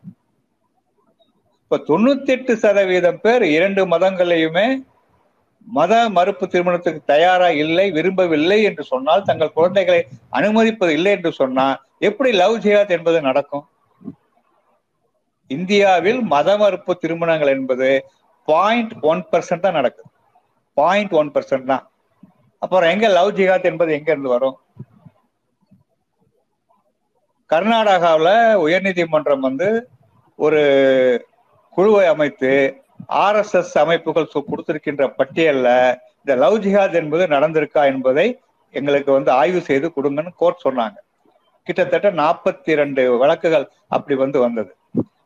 [1.65, 4.67] இப்ப தொண்ணூத்தி எட்டு சதவீதம் பேர் இரண்டு மதங்களையுமே
[5.67, 12.33] மத மறுப்பு திருமணத்துக்கு தயாரா இல்லை விரும்பவில்லை என்று சொன்னால் தங்கள் குழந்தைகளை அனுமதிப்பது இல்லை என்று சொன்னால் எப்படி
[12.33, 13.65] லவ் ஜியாத் என்பது நடக்கும்?
[15.51, 17.91] இந்தியாவில் மத மறுப்பு திருமணங்கள் என்பது
[18.49, 20.09] பாயிண்ட் ஒன் பர்சன்ட் தான் நடக்குது.
[20.79, 21.85] பாயிண்ட் ஒன் பர்சன்ட் தான்.
[22.63, 24.57] அப்புறம் எங்க லவ் ஜிஹாத் என்பது எங்க இருந்து வரும்?
[27.51, 28.35] கர்நாடகாவில்
[28.67, 29.69] உயர்நீதிமன்றம் வந்து
[30.39, 30.61] ஒரு
[31.75, 32.53] குழுவை அமைத்து
[33.25, 35.69] ஆர்எஸ்எஸ் அமைப்புகள் கொடுத்திருக்கின்ற பட்டியல்ல
[36.19, 38.27] இந்த லவ் ஜிஹாத் என்பது நடந்திருக்கா என்பதை
[38.75, 40.99] எங்களுக்கு வந்து ஆய்வு செய்து கொடுங்கன்னு கோர்ட் சொன்னாங்க.
[41.67, 44.73] கிட்டத்தட்ட நாற்பத்தி ரெண்டு வழக்குகள் அப்படி வந்து வந்தது.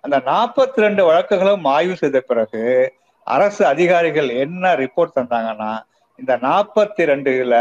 [0.01, 2.63] அந்த நாற்பத்தி ரெண்டு வழக்குகளும் ஆய்வு செய்த பிறகு
[3.35, 5.73] அரசு அதிகாரிகள் என்ன ரிப்போர்ட் தந்தாங்கன்னா
[6.19, 7.57] இந்த நாற்பத்தி ரெண்டுல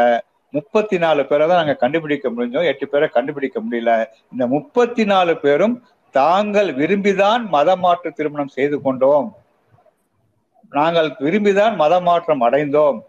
[0.53, 2.67] முப்பத்தி நாலு பேரை தான் நாங்கள் கண்டுபிடிக்க முடிஞ்சோம்.
[2.71, 3.91] எட்டு பேரை கண்டுபிடிக்க முடியல.
[4.31, 5.75] இந்த முப்பத்தி நாலு பேரும்
[6.11, 9.27] தாங்கள் விரும்பிதான் மதமாற்று திருமணம் செய்து கொண்டோம்.
[10.69, 12.99] நாங்கள் விரும்பிதான் மதமாற்றம் அடைந்தோம்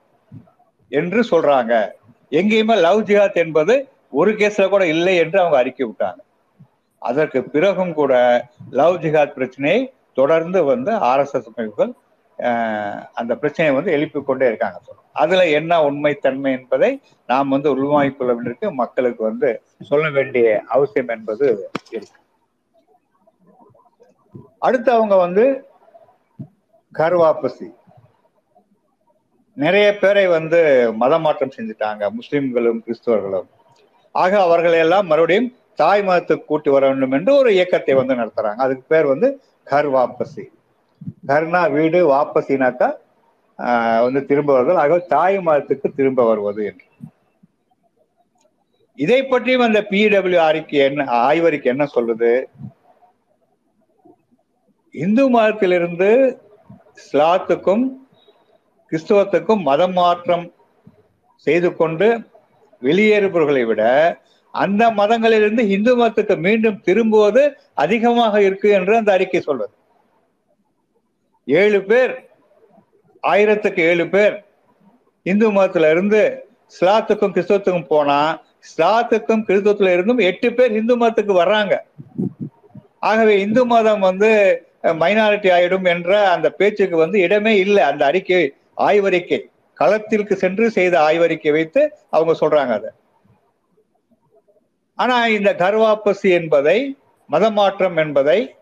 [0.89, 1.75] என்று சொல்றாங்க.
[2.31, 3.77] எங்கேயுமே லவ் ஜிஹாத் என்பது
[4.11, 6.21] ஒரு கேஸ்ல கூட இல்லை என்று அவங்க அறிக்கை விட்டாங்க.
[6.99, 8.15] அதற்கு பிறகும் கூட
[8.71, 9.81] லவ் ஜிஹாத் பிரச்சனையை
[10.15, 11.95] தொடர்ந்து வந்து ஆர்எஸ்எஸ் அமைப்புகள்
[13.13, 14.79] அந்த பிரச்சனையை வந்து எழுப்பி கொண்டே இருக்காங்க
[15.13, 18.73] அதுல என்ன உண்மை தன்மை என்பதை நாம் வந்து உள்வாங்கிக் கொள்ள வேண்டியிருக்கு.
[18.73, 22.19] மக்களுக்கு வந்து சொல்ல வேண்டிய அவசியம் என்பது இருக்கு.
[24.59, 25.69] அடுத்து அவங்க வந்து
[26.93, 27.75] கருவாப்பசி.
[29.53, 32.11] நிறைய பேரை வந்து மதம் மாற்றம் செஞ்சுட்டாங்க.
[32.11, 33.47] முஸ்லிம்களும் கிறிஸ்துவர்களும்.
[34.13, 38.57] ஆக அவர்களை எல்லாம் மறுபடியும் தாய் மதத்துக்கு கூட்டி வர வேண்டும் என்று ஒரு இயக்கத்தை வந்து நடத்துறாங்க.
[38.57, 40.45] அதுக்கு பேர் வந்து கருவாப்பசி.
[41.29, 42.89] கர்னா வீடு வாபசினாக்கா
[44.05, 46.87] வந்து திரும்ப வருவதால் ஆக தாய் மதத்துக்கு திரும்ப வருவது என்று.
[48.99, 52.31] இதை பற்றியும் அந்த பிடபிள்யூ அறிக்கை என்ன ஆய்வறிக்கை என்ன சொல்றது
[54.95, 56.11] இந்து மதத்திலிருந்து
[57.01, 57.85] இஸ்லாத்துக்கும்
[58.93, 60.45] கிறிஸ்துவத்துக்கும் மதம் மாற்றம்
[61.47, 62.07] செய்து கொண்டு
[62.83, 63.83] வெளியேறுபவர்களை விட
[64.55, 67.43] அந்த மதங்களிலிருந்து இந்து மதத்துக்கு மீண்டும் திரும்புவது
[67.75, 69.75] அதிகமாக இருக்கு என்று அந்த அறிக்கை சொல்வது
[71.47, 72.13] ஏழு பேர்
[73.23, 74.45] ஆயிரத்துக்கு ஏழு பேர்.
[75.23, 76.21] இந்து மதத்துல இருந்து
[76.81, 81.75] ஸ்லாத்துக்கும் கிறிஸ்துவத்துக்கும் போனா ஸ்லாத்துக்கும் கிறிஸ்துவத்துல இருந்தும் எட்டு பேர் இந்து மதத்துக்கு வர்றாங்க.
[82.99, 84.31] ஆகவே இந்து மதம் வந்து
[84.83, 87.83] மைனாரிட்டி ஆயிடும் என்ற அந்த பேச்சுக்கு வந்து இடமே இல்லை.
[87.83, 89.41] அந்த அறிக்கை ஆய்வறிக்கை
[89.75, 92.91] களத்திற்கு சென்று செய்த ஆய்வறிக்கை வைத்து அவங்க சொல்றாங்க அதை.
[94.95, 96.97] ஆனா இந்த கர்வாப்பசி என்பதை
[97.31, 98.55] மதமாற்றம் என்பதை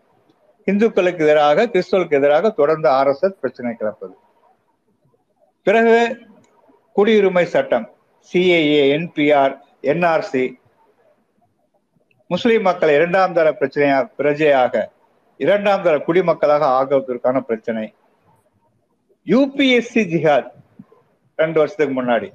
[0.65, 4.15] இந்துக்களுக்கு எதிராக கிறிஸ்தவர்களுக்கு எதிராக தொடர்ந்து ஆர்எஸ்எஸ் பிரச்சனை கிளப்பது.
[5.63, 5.97] பிறகு
[6.95, 7.89] குடியுரிமை சட்டம்
[8.33, 10.55] சிஏஏ என்பிஆர் என்ஆர்சி
[12.27, 14.85] முஸ்லிம் மக்கள் இரண்டாம் தர பிரச்சனையா பிரஜையாக
[15.37, 17.93] இரண்டாம் தர குடிமக்களாக ஆகுவதற்கான பிரச்சனை.
[19.25, 20.49] யூபிஎஸ்சி ஜிஹாத்
[21.35, 22.33] ரெண்டு வருஷத்துக்கு முன்னாடி.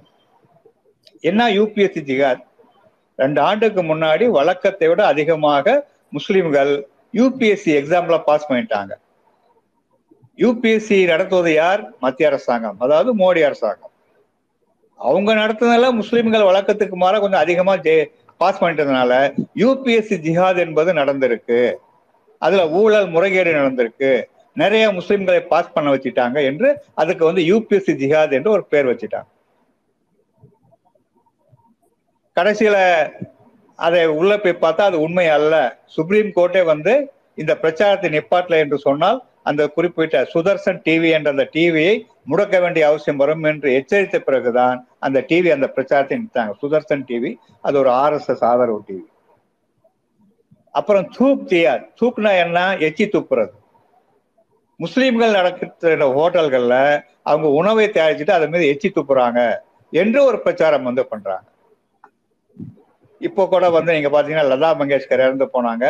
[1.20, 2.44] என்ன யூபிஎஸ்சி ஜிஹாத்?
[3.16, 8.90] ரெண்டு ஆண்டுக்கு முன்னாடி வழக்கத்தை விட அதிகமாக முஸ்லிம்கள் யூபிஎஸ்சி எக்ஸாம்ல பாஸ் பண்ணிட்டாங்க.
[10.36, 11.92] யூபிஎஸ்சி நடத்துவது யார்?
[11.98, 12.76] மத்திய அரசாங்கம்.
[12.78, 13.90] அதாவது மோடி அரசாங்கம்.
[14.96, 17.76] அவங்க நடத்துனதுல முஸ்லிம்கள் வழக்கத்துக்கு மாற கொஞ்சம் அதிகமா
[18.38, 21.74] பாஸ் பண்ணிட்டதுனால யூபிஎஸ்சி ஜிஹாத் என்பது நடந்திருக்கு.
[22.38, 24.24] அதுல ஊழல் முறைகேடு நடந்திருக்கு.
[24.54, 29.28] நிறைய முஸ்லிம்களை பாஸ் பண்ண வச்சுட்டாங்க என்று அதுக்கு வந்து யூபிஎஸ்சி ஜிஹாத் என்று ஒரு பேர் வச்சுட்டாங்க.
[32.40, 32.76] கடைசியில
[33.86, 35.54] அதை உள்ள போய் பார்த்தா அது உண்மை அல்ல.
[35.96, 36.94] சுப்ரீம் கோர்ட்டே வந்து
[37.42, 39.18] இந்த பிரச்சாரத்தை நிப்பாட்டல என்று சொன்னால்
[39.50, 41.94] அந்த குறிப்பிட்ட சுதர்சன் டிவி என்ற அந்த டிவியை
[42.30, 47.30] முடக்க வேண்டிய அவசியம் வரும் என்று எச்சரித்த பிறகுதான் அந்த டிவி அந்த பிரச்சாரத்தை நிறுத்தாங்க சுதர்சன் டிவி
[47.66, 49.06] அது ஒரு ஆர்எஸ்எஸ் ஆதரவு டிவி
[50.74, 51.82] அப்புறம் தூப் தியார்.
[52.00, 52.58] தூக்குனா என்ன?
[52.88, 53.54] எச்சி துப்புறது
[54.80, 56.76] முஸ்லீம்கள் நடக்கிற ஹோட்டல்கள்ல
[57.30, 59.40] அவங்க உணவை தயாரிச்சுட்டு அதை மீது எச்சி துப்புறாங்க
[59.92, 61.46] என்று ஒரு பிரச்சாரம் வந்து பண்றாங்க.
[63.20, 65.84] இப்போ கூட வந்து நீங்க பாத்தீங்கன்னா லதா மங்கேஷ்கர் இறந்து போனாங்க.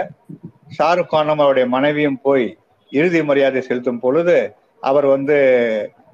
[0.76, 2.46] ஷாருக் கானும் அவருடைய மனைவியும் போய்
[2.92, 4.36] இறுதி மரியாதை செலுத்தும் பொழுது
[4.90, 5.36] அவர் வந்து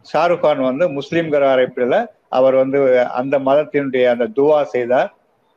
[0.07, 1.99] ஷாருக் கான் வந்து முஸ்லீம்கிற அழைப்பில்
[2.39, 2.79] அவர் வந்து
[3.21, 5.11] அந்த மதத்தினுடைய அந்த துவா செய்தார்.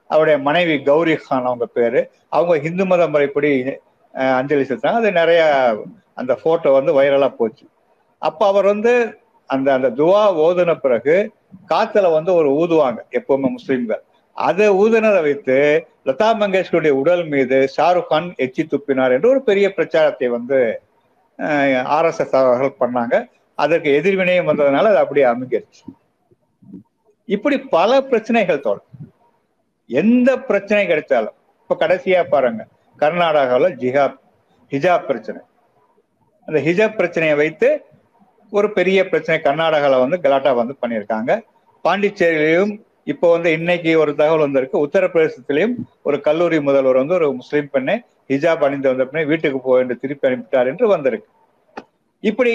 [0.10, 2.02] அவருடைய மனைவி கௌரி கான் அவங்க பேரு.
[2.36, 3.50] அவங்க இந்து மத முறைப்படி
[4.40, 5.42] அஞ்சலி செலுத்தாங்க அது நிறைய
[6.22, 7.66] அந்த போட்டோ வந்து வைரலா போச்சு.
[8.22, 8.94] அப்ப அவர் வந்து
[9.50, 11.16] அந்த அந்த துவா ஓதுன பிறகு
[11.72, 14.04] காத்துல வந்து ஒரு ஊதுவாங்க எப்பவுமே முஸ்லீம்கள்.
[14.48, 15.58] அதை ஊதுனரை வைத்து
[16.08, 20.60] லதா மங்கேஷ்கருடைய உடல் மீது ஷாருக் கான் எச்சி துப்பினார் என்று ஒரு பெரிய பிரச்சாரத்தை வந்து
[21.96, 23.16] ஆர்எஸ்எஸ் அவர்கள் பண்ணாங்க.
[23.64, 25.84] அதற்கு எதிர்வினையும் வந்ததுனால அது அப்படியே அமைஞ்சிருச்சு.
[27.36, 28.82] இப்படி பல பிரச்சனைகள் தோல்
[29.90, 32.62] எந்த பிரச்சனை கிடைச்சாலும் இப்ப கடைசியா பாருங்க.
[33.00, 34.18] கர்நாடகாவில் ஜிஹாப்
[34.72, 35.40] ஹிஜாப் பிரச்சனை.
[36.48, 37.70] அந்த ஹிஜாப் பிரச்சனையை வைத்து
[38.52, 41.32] ஒரு பெரிய பிரச்சனை கர்நாடகாவில் வந்து கலாட்டா வந்து பண்ணியிருக்காங்க.
[41.86, 42.74] பாண்டிச்சேரியிலையும்
[43.12, 44.84] இப்போ வந்து இன்னைக்கு ஒரு தகவல் வந்திருக்கு.
[44.86, 45.76] உத்தரப்பிரதேசத்திலையும்
[46.08, 47.96] ஒரு கல்லூரி முதல்வர் வந்து ஒரு முஸ்லீம் பெண்ணை
[48.32, 51.30] ஹிஜாப் அணிந்து வந்த பெண்ணை வீட்டுக்கு போக என்று திருப்பி அனுப்பிட்டார் என்று வந்திருக்கு.
[52.24, 52.54] இப்படி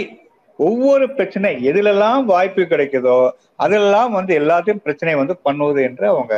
[0.58, 3.16] ஒவ்வொரு பிரச்சனை எதுலெல்லாம் வாய்ப்பு கிடைக்குதோ
[3.64, 6.34] அதெல்லாம் வந்து எல்லாத்தையும் பிரச்சனை வந்து பண்ணுவது என்று அவங்க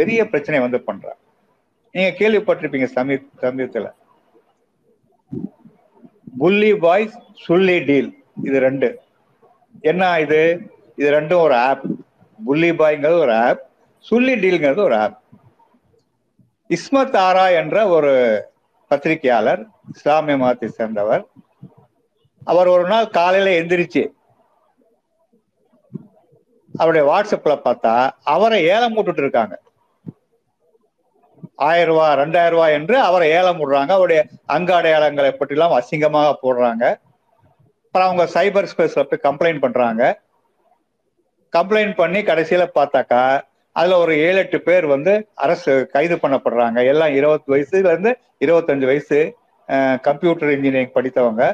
[0.00, 1.18] பெரிய பிரச்சனை வந்து பண்றாங்க.
[1.94, 3.86] நீங்க கேள்விப்பட்டிருப்பீங்க சமீ சமீபத்துல.
[6.38, 8.10] Bulli boys Sulli deal.
[8.42, 8.88] இது ரெண்டு.
[9.90, 10.42] என்ன இது?
[10.96, 11.86] இது ரெண்டும் ஒரு ஆப்.
[12.44, 13.62] புள்ளி பாய்ங்கிறது ஒரு ஆப்
[13.98, 15.16] சுள்ளி டீல்ங்கிறது ஒரு ஆப்.
[16.68, 18.12] இஸ்மத் ஆரா என்ற ஒரு
[18.88, 19.62] பத்திரிகையாளர்
[19.94, 21.24] இஸ்லாமிய மதத்தை சேர்ந்தவர்.
[22.44, 24.02] அவர் ஒரு நாள் காலையில எந்திரிச்சு
[26.74, 29.54] அவருடைய வாட்ஸ்அப்ல பார்த்தா அவரை ஏலம் போட்டுட்டு இருக்காங்க.
[31.54, 36.84] ஆயிரம் ரூபாய் ரெண்டாயிரம் ரூபாய் என்று அவரை ஏலம் விடுறாங்க அவருடைய அங்க அடையாளங்களை பற்றிலாம் அசிங்கமாக போடுறாங்க.
[37.86, 40.02] அப்புறம் அவங்க சைபர் ஸ்பேஸ்ல போய் கம்ப்ளைண்ட் பண்றாங்க.
[41.56, 43.22] கம்ப்ளைண்ட் பண்ணி கடைசியில பார்த்தாக்கா
[43.76, 46.78] அதுல ஒரு ஏழு எட்டு பேர் வந்து அரசு கைது பண்ணப்படுறாங்க.
[46.92, 48.12] எல்லாம் இருபத்தி வயசுல இருந்து
[48.44, 49.18] இருபத்தஞ்சு வயசு
[50.06, 51.44] கம்ப்யூட்டர் இன்ஜினியரிங் படித்தவங்க.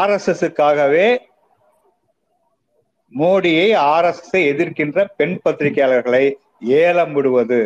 [0.00, 1.08] ஆர்எஸ்எஸ்க்காகவே
[3.12, 6.24] மோடியை ஆர்எஸ்எஸ் எதிர்க்கின்ற பெண் பத்திரிகையாளர்களை
[6.80, 7.60] ஏலம் விடுவது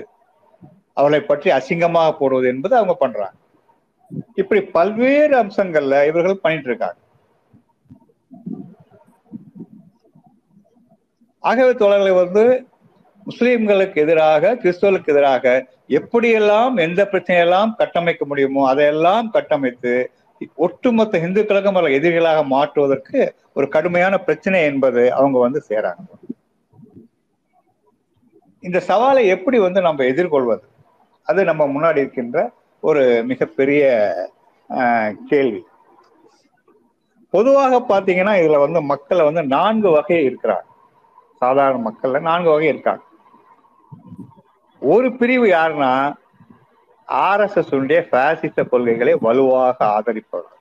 [0.92, 3.36] அவளை பற்றி அசிங்கமாக போடுவது என்பது அவங்க பண்றாங்க.
[4.34, 6.98] இப்படி பல்வேறு அம்சங்கள்ல இவர்கள் பண்ணிட்டு இருக்காங்க.
[11.44, 12.44] ஆகவே தோழர்களை வந்து
[13.26, 15.44] முஸ்லீம்களுக்கு எதிராக கிறிஸ்தவர்களுக்கு எதிராக
[15.98, 19.94] எப்படியெல்லாம் எந்த பிரச்சனையெல்லாம் கட்டமைக்க முடியுமோ அதையெல்லாம் கட்டமைத்து
[20.56, 23.20] ஒட்டுமொத்த இந்துக்களுக்கும் அவர்கள் எதிரிகளாக மாற்றுவதற்கு
[23.54, 26.10] ஒரு கடுமையான பிரச்சனை என்பது அவங்க வந்து சேராங்க
[28.62, 30.64] இந்த சவாலை எப்படி வந்து நம்ம எதிர்கொள்வது?
[31.28, 32.38] அது நம்ம முன்னாடி இருக்கின்ற
[32.82, 33.82] ஒரு மிகப்பெரிய
[35.30, 35.62] கேள்வி.
[37.34, 40.68] பொதுவாக பார்த்தீங்கன்னா இதுல வந்து மக்களை வந்து நான்கு வகை இருக்கிறாங்க.
[41.44, 43.04] சாதாரண மக்கள்ல நான்கு வகை இருக்காங்க.
[44.82, 45.92] ஒரு பிரிவு யாருன்னா
[47.08, 50.52] ஆர்எஸ்எஸ் உடைய பாசிச கொள்கைகளை வலுவாக ஆதரிப்பவர்கள்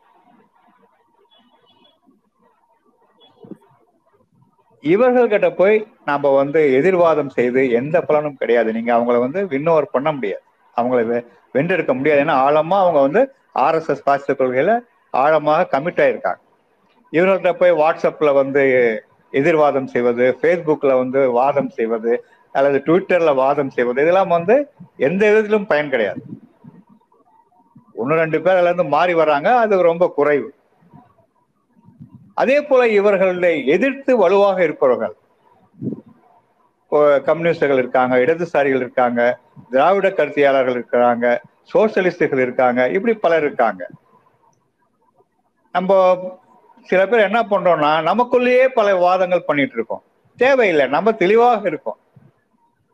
[4.84, 8.70] இவர்கள் கிட்ட போய் நாம வந்து எதிர்வாதம் செய்து எந்த பலனும் கிடையாது.
[8.74, 10.44] நீங்க அவங்கள வந்து வின்னோவர் பண்ண முடியாது.
[10.78, 11.22] அவங்கள
[11.54, 12.22] வென்றெடுக்க முடியாது.
[12.24, 13.22] ஏன்னா ஆழமா அவங்க வந்து
[13.66, 14.74] ஆர்எஸ்எஸ் பாசிச கொள்கையில
[15.14, 16.42] ஆழமாக கமிட் ஆயிருக்காங்க.
[17.12, 18.64] இவர்கள்ட்ட போய் வாட்ஸ்அப்ல வந்து
[19.34, 22.14] எதிர்வாதம் செய்வது ஃபேஸ்புக்ல வந்து வாதம் செய்வது
[22.56, 24.56] அல்லது ட்விட்டரில் வாதம் செய்வது இதெல்லாம் வந்து
[25.08, 26.22] எந்த விதத்திலும் பயன் கிடையாது.
[28.02, 30.50] ஒன்னு ரெண்டு பேர் அதுல இருந்து மாறி வர்றாங்க அது ரொம்ப குறைவு.
[32.42, 35.16] அதே போல இவர்களை எதிர்த்து வலுவாக இருப்பவர்கள்
[37.28, 39.22] கம்யூனிஸ்டுகள் இருக்காங்க இடதுசாரிகள் இருக்காங்க
[39.74, 41.26] திராவிட கருத்தியாளர்கள் இருக்கிறாங்க
[41.74, 43.84] சோசியலிஸ்டுகள் இருக்காங்க இப்படி பலர் இருக்காங்க.
[45.76, 45.92] நம்ம
[46.90, 50.04] சில பேர் என்ன பண்றோம்னா நமக்குள்ளேயே பல வாதங்கள் பண்ணிட்டு இருக்கோம்.
[50.38, 51.98] தேவையில்லை நம்ம தெளிவாக இருக்கோம்.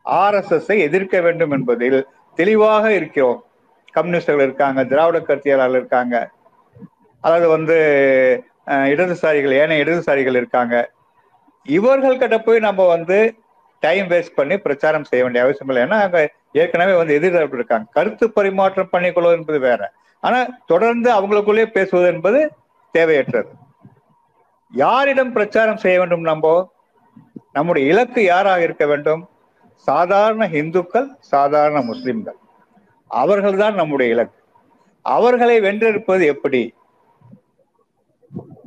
[0.04, 3.44] ஆர்எஸ்எஸ்ஸை எதிர்க்க வேண்டும் என்பதில் தெளிவாக இருக்கிறோம்.
[3.96, 6.16] கம்யூனிஸ்டர்கள் இருக்காங்க திராவிட கட்சியாளர்கள் இருக்காங்க.
[7.20, 7.76] அதாவது வந்து
[8.66, 10.90] இடதுசாரிகள் ஏனைய இடதுசாரிகள் இருக்காங்க.
[11.64, 13.18] இவர்கள் கிட்ட போய் நம்ம வந்து
[13.80, 15.82] டைம் வேஸ்ட் பண்ணி பிரச்சாரம் செய்ய வேண்டிய அவசியம் இல்லை.
[15.86, 17.86] ஏன்னா அங்கே ஏற்கனவே வந்து எதிர்ப்பு இருக்காங்க.
[17.92, 19.92] கருத்து பரிமாற்றம் பண்ணிக்கொள்வது என்பது வேற.
[20.20, 22.40] ஆனா தொடர்ந்து அவங்களுக்குள்ளேயே பேசுவது என்பது
[22.98, 23.50] தேவையற்றது.
[24.72, 26.72] யாரிடம் பிரச்சாரம் செய்ய வேண்டும் நம்ம
[27.52, 29.28] நம்முடைய இலக்கு யாராக இருக்க வேண்டும்?
[29.74, 32.36] சாதாரண இந்துக்கள் சாதாரண முஸ்லிம்கள்.
[33.06, 34.42] அவர்கள்தான் நம்முடைய இலக்கு.
[35.02, 36.74] அவர்களை வென்றெடுப்பது எப்படி?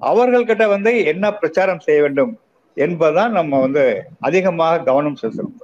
[0.01, 2.39] அவர்கள்கிட்ட வந்து என்ன பிரச்சாரம் செய்ய வேண்டும்
[2.75, 5.61] என்பதுதான் நம்ம வந்து அதிகமாக கவனம் செலுத்தணும்.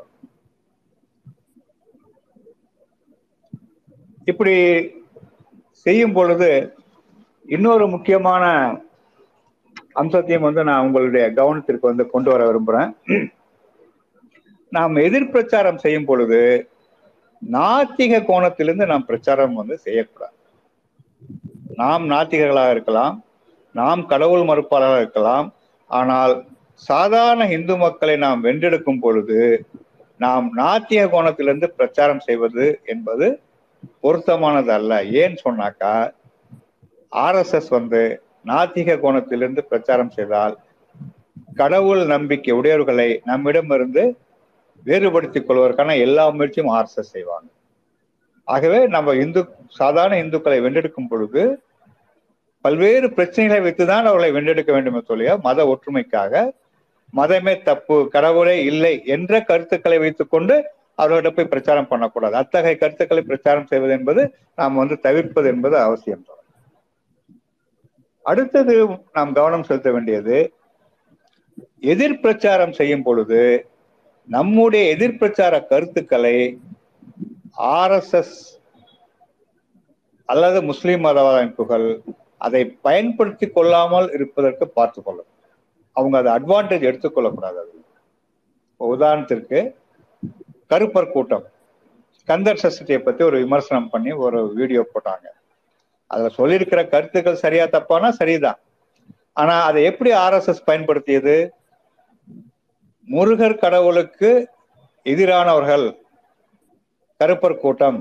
[4.25, 4.55] இப்படி
[5.71, 6.77] செய்யும் பொழுது
[7.45, 8.43] இன்னொரு முக்கியமான
[9.99, 12.91] அம்சத்தையும் வந்து நான் உங்களுடைய கவனத்திற்கு வந்து கொண்டு வர விரும்புறேன்.
[14.71, 16.41] நாம் எதிர் பிரச்சாரம் செய்யும் பொழுது
[17.41, 20.35] நாத்திக கோணத்திலிருந்து நாம் பிரச்சாரம் வந்து செய்யக்கூடாது.
[21.81, 23.15] நாம் நாத்திகர்களாக இருக்கலாம்
[23.75, 25.47] நாம் கடவுள் மறுப்பாளராக இருக்கலாம்
[25.89, 26.33] ஆனால்
[26.89, 29.39] சாதாரண இந்து மக்களை நாம் வென்றெடுக்கும் பொழுது
[30.19, 33.27] நாம் நாத்திக கோணத்திலிருந்து பிரச்சாரம் செய்வது என்பது
[34.03, 35.93] பொருத்தமானது அல்ல ஏன்னு சொன்னாக்கா
[37.11, 38.01] ஆர்எஸ்எஸ் வந்து
[38.45, 40.57] நாத்திக கோணத்திலிருந்து பிரச்சாரம் செய்தால்
[41.55, 44.17] கடவுள் நம்பிக்கை உடையவர்களை நம்மிடமிருந்து
[44.83, 47.47] வேறுபடுத்திக் கொள்வதற்கான எல்லா முயற்சியும் ஆர்எஸ்எஸ் செய்வாங்க.
[48.43, 51.63] ஆகவே நம்ம இந்து சாதாரண இந்துக்களை வென்றெடுக்கும் பொழுது
[52.61, 56.51] பல்வேறு பிரச்சனைகளை வைத்துதான் அவர்களை வென்றெடுக்க வேண்டுமே சொல்லிய மத ஒற்றுமைக்காக
[57.17, 60.65] மதமே தப்பு கடவுளே இல்லை என்ற கருத்துக்களை வைத்துக்கொண்டு
[60.95, 62.35] அவர்களிடம் போய் பிரச்சாரம் பண்ணக்கூடாது.
[62.35, 66.25] அத்தகைய கருத்துக்களை பிரச்சாரம் செய்வது என்பது நாம் வந்து தவிர்ப்பது என்பது அவசியம்
[68.29, 68.73] அடுத்தது
[69.13, 70.37] நாம் கவனம் செலுத்த வேண்டியது
[71.93, 73.41] எதிர் பிரச்சாரம் செய்யும் பொழுது
[74.27, 76.37] நம்முடைய எதிர் பிரச்சார கருத்துக்களை
[77.77, 78.37] ஆர்எஸ்எஸ்
[80.29, 81.87] அல்லது முஸ்லீம் மதவாத அமைப்புகள்
[82.47, 85.29] அதை பயன்படுத்தி கொள்ளாமல் இருப்பதற்கு பார்த்து கொள்ளும்
[85.95, 87.73] அவங்க அதை அட்வான்டேஜ் எடுத்துக்கொள்ளக்கூடாது அது.
[88.79, 89.59] உதாரணத்திற்கு
[90.71, 91.45] கருப்பர் கூட்டம்.
[92.27, 95.25] கந்தர் சஷ்டியை பற்றி ஒரு விமர்சனம் பண்ணி ஒரு வீடியோ போட்டாங்க.
[96.11, 98.59] அதுல சொல்லியிருக்கிற கருத்துக்கள் சரியா தப்பானா சரிதான்.
[99.41, 101.35] ஆனா அதை எப்படி ஆர்எஸ்எஸ் பயன்படுத்தியது?
[103.07, 104.31] முருகர் கடவுளுக்கு
[105.05, 105.85] எதிரானவர்கள்
[107.19, 107.99] கருப்பர் கூட்டம்.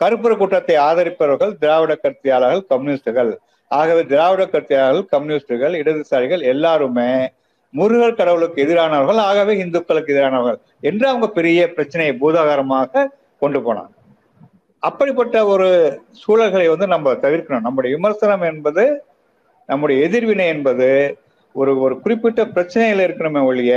[0.00, 3.32] கருப்பர் கூட்டத்தை ஆதரிப்பவர்கள் திராவிட கட்சியாளர்கள் கம்யூனிஸ்டுகள்.
[3.70, 7.10] ஆகவே திராவிட கட்சியாளர்கள் கம்யூனிஸ்டுகள் இடதுசாரிகள் எல்லாருமே
[7.74, 13.10] முருகர் கடவுளுக்கு எதிரானவர்கள் ஆகவே இந்துக்களுக்கு எதிரானவர்கள் என்று அவங்க பெரிய பிரச்சனையை பூதாகரமாக
[13.42, 13.95] கொண்டு போனாங்க.
[14.82, 15.68] அப்படிப்பட்ட ஒரு
[16.22, 17.66] சூழல்களை வந்து நம்ம தவிர்க்கணும்.
[17.66, 18.84] நம்முடைய விமர்சனம் என்பது
[19.68, 20.88] நம்முடைய எதிர்வினை என்பது
[21.54, 23.72] ஒரு ஒரு குறிப்பிட்ட பிரச்சனையில் இருக்கணுமே ஒழிய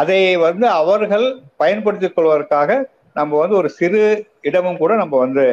[0.00, 1.26] அதை வந்து அவர்கள்
[1.56, 2.70] பயன்படுத்திக் கொள்வதற்காக
[3.16, 4.02] நம்ம வந்து ஒரு சிறு
[4.40, 5.44] இடமும் கூட நம்ம வந்து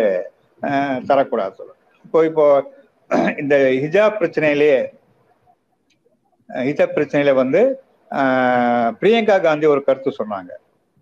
[1.09, 1.63] தரக்கூடாது
[2.05, 2.45] இப்போ இப்போ
[3.37, 4.77] இந்த ஹிஜாப் பிரச்சனையிலேயே
[6.49, 7.61] ஹிஜாப் பிரச்சனையில வந்து
[9.01, 10.51] பிரியங்கா காந்தி ஒரு கருத்து சொன்னாங்க.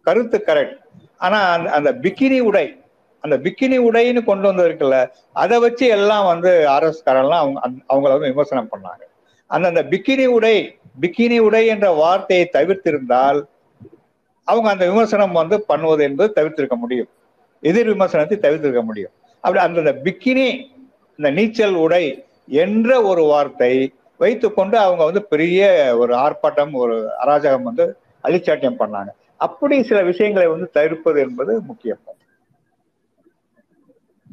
[0.07, 0.79] கருத்து கரெக்ட்
[1.17, 2.65] ஆனா அந்த அந்த பிக்கினி உடை
[3.23, 4.97] அந்த பிக்கினி உடைன்னு கொண்டு வந்திருக்குல்ல
[5.41, 7.59] அதை வச்சு எல்லாம் வந்து ஆர்எஸ் அவங்க
[7.91, 9.03] அவங்கள வந்து விமர்சனம் பண்ணாங்க.
[9.51, 10.55] அந்த அந்த பிக்கினி உடை
[11.01, 13.39] பிக்கினி உடை என்ற வார்த்தையை தவிர்த்திருந்தால்
[14.47, 17.09] அவங்க அந்த விமர்சனம் வந்து பண்ணுவது என்பது தவிர்த்திருக்க முடியும்.
[17.63, 19.13] எதிர் விமர்சனத்தை தவிர்த்திருக்க முடியும்.
[19.43, 20.47] அப்படி அந்த பிக்கினி
[21.19, 22.03] இந்த நீச்சல் உடை
[22.63, 23.73] என்ற ஒரு வார்த்தை
[24.17, 25.61] வைத்துக்கொண்டு அவங்க வந்து பெரிய
[26.01, 27.85] ஒரு ஆர்ப்பாட்டம் ஒரு அராஜகம் வந்து
[28.23, 29.11] அழிச்சாட்டியம் பண்ணாங்க.
[29.45, 32.01] அப்படி சில விஷயங்களை வந்து தவிர்ப்பது என்பது முக்கியம்.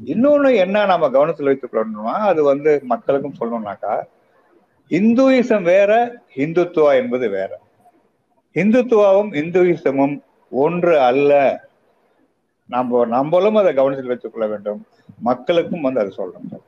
[0.04, 4.02] இன்னொன்னு என்ன நம்ம கவனத்தில் வைத்துக் கொள்ளணும்னா அது வந்து மக்களுக்கும் சொல்லணும்னாக்கா
[4.88, 7.60] இந்துயிசம் வேற இந்துத்துவா என்பது வேற.
[8.54, 11.60] இந்துத்துவாவும் இந்துயிசமும் ஒன்று அல்ல.
[12.68, 14.86] நம்ம நம்மளும் அதை கவனத்தில் வைத்துக் கொள்ள வேண்டும்.
[15.18, 16.60] மக்களுக்கும் வந்து அதை சொல்லணும்.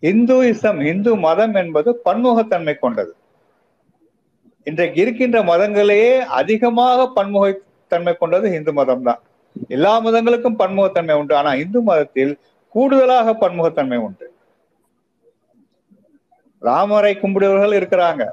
[0.00, 3.14] இந்துயிசம் இந்து மதம் என்பது பன்முகத்தன்மை கொண்டது.
[4.64, 9.22] இன்றைக்கு இருக்கின்ற மதங்களையே அதிகமாக பன்முகத்தன்மை கொண்டது இந்து மதம் தான்
[9.68, 11.36] எல்லா மதங்களுக்கும் பன்முகத்தன்மை உண்டு.
[11.36, 12.38] ஆனா இந்து மதத்தில்
[12.68, 14.34] கூடுதலாக பன்முகத்தன்மை உண்டு.
[16.60, 18.28] ராமரை கும்பிடுவர்கள் இருக்கிறாங்க.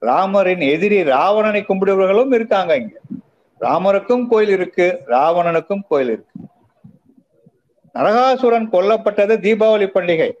[0.00, 2.98] ராமரின் எதிரி ராவணனை கும்பிடுவர்களும் இருக்காங்க இங்க.
[3.60, 6.40] ராமருக்கும் கோயில் இருக்கு ராவணனுக்கும் கோயில் இருக்கு.
[7.94, 10.32] நரகாசுரன் கொல்லப்பட்டது தீபாவளி பண்டிகை.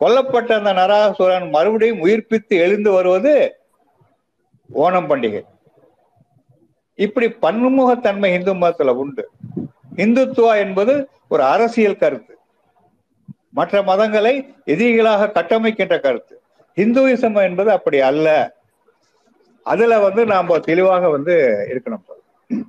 [0.00, 3.56] கொல்லப்பட்ட அந்த நரகாசுரன் மறுபடியும் உயிர்ப்பித்து எழுந்து வருவது
[4.74, 5.42] ஓணம் பண்டிகை.
[6.98, 9.30] இப்படி பன்முகத்தன்மை இந்து மதத்துல உண்டு.
[9.96, 12.38] இந்துத்துவா என்பது ஒரு அரசியல் கருத்து.
[13.50, 16.42] மற்ற மதங்களை எதிரிகளாக கட்டமைக்கின்ற கருத்து.
[16.74, 18.54] இந்துவிசம் என்பது அப்படி அல்ல.
[19.62, 22.62] அதுல வந்து நாம தெளிவாக வந்து இருக்கணும்.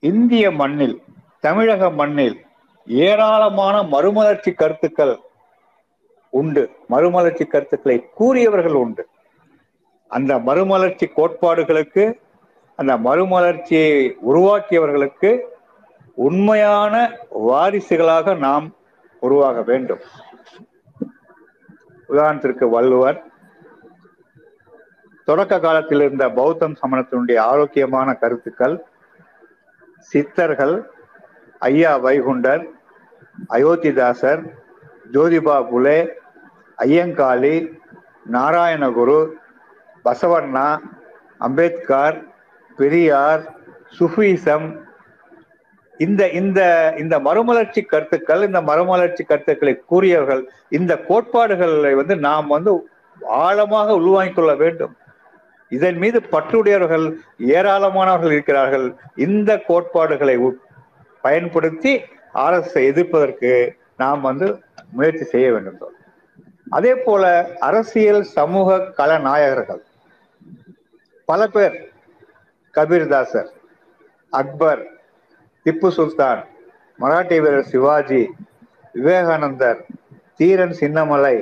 [0.00, 1.02] இந்திய மண்ணில்
[1.40, 2.46] தமிழக மண்ணில்
[2.86, 5.18] ஏராளமான மறுமலர்ச்சி கருத்துக்கள்
[6.30, 6.70] உண்டு.
[6.88, 9.08] மறுமலர்ச்சி கருத்துக்களை கூறியவர்கள் உண்டு.
[10.08, 12.04] அந்த மறுமலர்ச்சி கோட்பாடுகளுக்கு
[12.78, 15.30] அந்த மறுமலர்ச்சியை உருவாக்கியவர்களுக்கு
[16.14, 16.94] உண்மையான
[17.48, 18.66] வாரிசுகளாக நாம்
[19.20, 20.00] உருவாக வேண்டும்.
[22.08, 23.18] உதாரணத்திற்கு வள்ளுவர்
[25.24, 28.76] தொடக்க காலத்தில் இருந்த பௌத்தம் சமணத்தினுடைய ஆரோக்கியமான கருத்துக்கள்
[29.98, 30.90] சித்தர்கள்
[31.58, 32.62] ஐயா வைகுண்டர்
[33.48, 34.42] அயோத்திதாசர்
[35.12, 35.98] ஜோதிபா புலே
[36.78, 37.56] ஐயங்காளி
[38.32, 39.18] நாராயணகுரு
[40.04, 40.78] பசவண்ணா
[41.38, 42.24] அம்பேத்கர்
[42.76, 43.54] பெரியார்
[43.98, 44.86] சுஃபிசம்.
[45.98, 52.88] இந்த இந்த இந்த மறுமலர்ச்சி கருத்துக்கள் இந்த மறுமலர்ச்சி கருத்துக்களை கூறியவர்கள் இந்த கோட்பாடுகளை வந்து நாம் வந்து
[53.22, 54.96] ஆழமாக உள்வாங்கிக் கொள்ள வேண்டும்.
[55.68, 57.14] இதன் மீது பற்றுடையவர்கள்
[57.46, 58.94] ஏராளமானவர்கள் இருக்கிறார்கள்.
[59.16, 60.64] இந்த கோட்பாடுகளை உட்-
[61.22, 65.92] பயன்படுத்தி அரசை எதிர்ப்பதற்கு நாம் வந்து முயற்சி செய்ய வேண்டும்
[66.70, 69.80] அதே போல அரசியல் சமூக கலநாயகர்கள்.
[71.28, 71.74] பல பேர்.
[72.74, 73.48] கபீர்தாசர்
[74.32, 74.82] அக்பர்
[75.66, 76.40] திப்பு சுல்தான்
[76.98, 78.22] மராட்டிய வீரர் சிவாஜி
[78.92, 79.80] விவேகானந்தர்
[80.36, 81.34] தீரன் சின்னமலை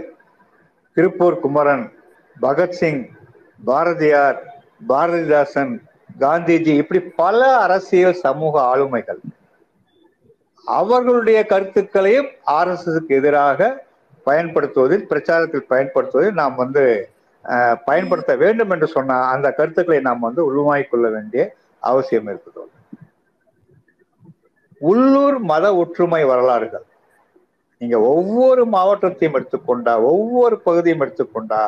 [0.96, 1.86] திருப்பூர் குமரன்
[2.40, 3.02] பகத்சிங்
[3.64, 4.38] பாரதியார்
[4.88, 5.72] பாரதிதாசன்
[6.20, 9.20] காந்திஜி இப்படி பல அரசியல் சமூக ஆளுமைகள்.
[10.64, 13.60] அவர்களுடைய கருத்துக்களையும் ஆர்எஸ்எஸ்க்கு எதிராக
[14.26, 16.84] பயன்படுத்துவதில் பிரச்சாரத்தில் பயன்படுத்துவதில் நாம் வந்து
[17.84, 21.42] பயன்படுத்த வேண்டும் என்று சொன்ன அந்த கருத்துக்களை நாம் வந்து உள்வாங்கிக் கொள்ள வேண்டிய
[21.82, 22.62] அவசியம் இருக்குது
[24.80, 26.86] உள்ளூர் மத ஒற்றுமை வரலாறுகள்.
[27.78, 31.60] நீங்க ஒவ்வொரு மாவட்டத்தையும் எடுத்துக்கொண்டா ஒவ்வொரு பகுதியும் எடுத்துக்கொண்டா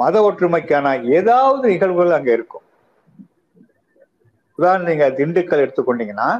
[0.00, 2.64] மத ஒற்றுமைக்கான ஏதாவது நிகழ்வுகள் அங்க இருக்கும்.
[4.58, 6.30] உதாரணம் நீங்க திண்டுக்கல் எடுத்துக்கொண்டீங்கன்னா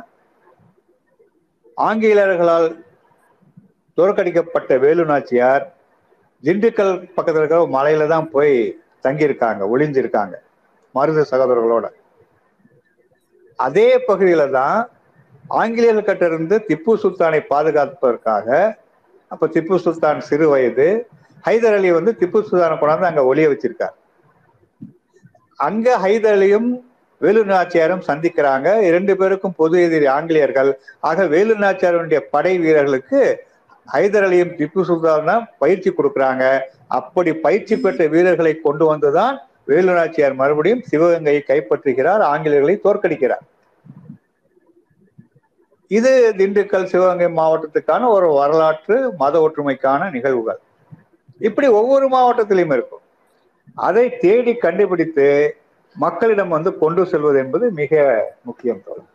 [1.76, 2.68] ஆங்கிலேயர்களால்
[3.98, 5.64] தோற்கடிக்கப்பட்ட வேலு நாச்சியார்
[6.44, 8.54] திண்டுக்கல் பக்கத்துல இருக்கிற மலையில தான் போய்
[9.04, 10.34] தங்கியிருக்காங்க ஒளிஞ்சிருக்காங்க
[10.94, 11.86] மருது சகோதரர்களோட.
[13.58, 14.78] அதே பகுதியில தான்
[15.60, 18.48] ஆங்கிலேயர்கிட்ட இருந்து திப்பு சுல்தானை பாதுகாப்பதற்காக
[19.30, 20.86] அப்ப திப்பு சுல்தான் சிறு வயது
[21.46, 23.96] ஹைதர் அலி வந்து திப்பு சுல்தானை கொண்டாந்து அங்க ஒளிய வச்சிருக்கார்.
[25.66, 26.68] அங்க ஹைதர் அலியும்
[27.20, 28.68] வேலு நாச்சியாரும் சந்திக்கிறாங்க.
[28.88, 30.70] இரண்டு பேருக்கும் பொது எதிரி ஆங்கிலேயர்கள்.
[31.08, 33.20] ஆக வேலு நாச்சியாருடைய படை வீரர்களுக்கு
[33.94, 36.44] ஹைதர் அலியும் திப்பு சுல்தான் தான் பயிற்சி கொடுக்குறாங்க.
[36.98, 39.36] அப்படி பயிற்சி பெற்ற வீரர்களை கொண்டு வந்துதான்
[39.70, 43.44] வேலு நாச்சியார் மறுபடியும் சிவகங்கையை கைப்பற்றுகிறார் ஆங்கிலேயர்களை தோற்கடிக்கிறார்.
[45.98, 50.60] இது திண்டுக்கல் சிவகங்கை மாவட்டத்துக்கான ஒரு வரலாற்று மத ஒற்றுமைக்கான நிகழ்வுகள்.
[51.48, 53.04] இப்படி ஒவ்வொரு மாவட்டத்திலையும் இருக்கும்.
[53.88, 55.26] அதை தேடி கண்டுபிடித்து
[55.96, 58.02] மக்களிடம் வந்து கொண்டு செல்வது என்பது மிக
[58.48, 59.08] முக்கியம் தோழர்.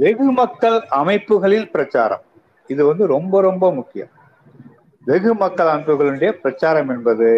[0.00, 2.24] வெகு மக்கள் அமைப்புகளில் பிரச்சாரம்.
[2.72, 4.10] இது வந்து ரொம்ப ரொம்ப முக்கியம்.
[5.06, 7.28] வெகு மக்கள் அமைப்புகளுடைய பிரச்சாரம் என்பது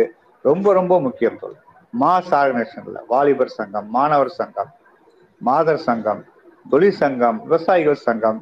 [0.44, 1.60] ரொம்ப ரொம்ப முக்கியம் தோழர்
[2.02, 4.70] மாஸ் ஆர்கனைசேஷன்ல வாலிபர் சங்கம் மாணவர் சங்கம்
[5.40, 6.20] மாதர் சங்கம்
[6.66, 8.38] தொழிற்சங்கம் விவசாயிகள் சங்கம்.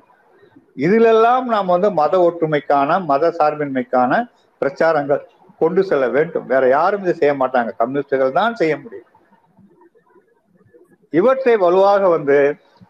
[0.87, 4.13] இதிலெல்லாம் நாம் வந்து மத ஒற்றுமைக்கான மத சார்பின்மைக்கான
[4.63, 5.23] பிரச்சாரங்கள்
[5.63, 6.47] கொண்டு செல்ல வேண்டும்.
[6.53, 7.71] வேற யாரும் இதை செய்ய மாட்டாங்க.
[7.81, 9.09] கம்யூனிஸ்டுகள் தான் செய்ய முடியும்.
[11.13, 12.39] இவற்றை வலுவாக வந்து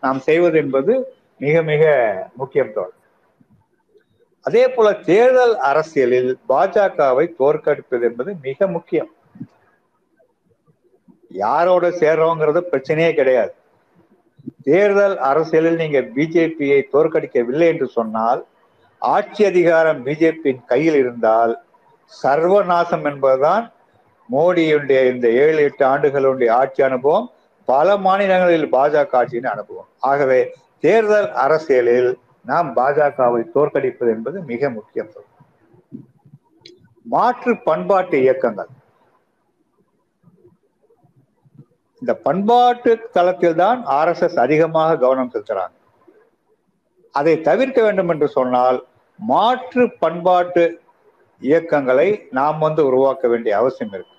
[0.04, 0.92] நாம் செய்வது என்பது
[1.40, 1.84] மிக மிக
[2.36, 2.94] முக்கியம் தோல்
[4.46, 9.10] அதே போல தேர்தல் அரசியலில் பாஜகவை தோற்கடிப்பது என்பது மிக முக்கியம்.
[11.44, 13.52] யாரோட சேர்றோங்கிறது பிரச்சனையே கிடையாது.
[14.62, 18.40] தேர்தல் அரசியலில் நீங்க பிஜேபியை தோற்கடிக்கவில்லை என்று சொன்னால்
[19.02, 21.52] ஆட்சி அதிகாரம் பிஜேபியின் கையில் இருந்தால்
[22.22, 23.64] சர்வநாசம் என்பதுதான்
[24.28, 27.28] மோடியுடைய இந்த ஏழு எட்டு ஆண்டுகளுடைய ஆட்சி அனுபவம்
[27.68, 29.88] பல மாநிலங்களில் பாஜக ஆட்சியின் அனுபவம்.
[30.10, 30.40] ஆகவே
[30.84, 32.10] தேர்தல் அரசியலில்
[32.50, 35.10] நாம் பாஜகவை தோற்கடிப்பது என்பது மிக முக்கியம்.
[37.14, 38.70] மாற்று பண்பாட்டு இயக்கங்கள்.
[42.02, 45.76] இந்த பண்பாட்டு தளத்தில் தான் ஆர் எஸ் எஸ் அதிகமாக கவனம் செலுத்துறாங்க.
[47.14, 48.78] அதை தவிர்க்க வேண்டும் என்று சொன்னால்
[49.18, 50.64] மாற்று பண்பாட்டு
[51.40, 52.08] இயக்கங்களை
[52.38, 54.16] நாம் வந்து உருவாக்க வேண்டிய அவசியம் இருக்கு.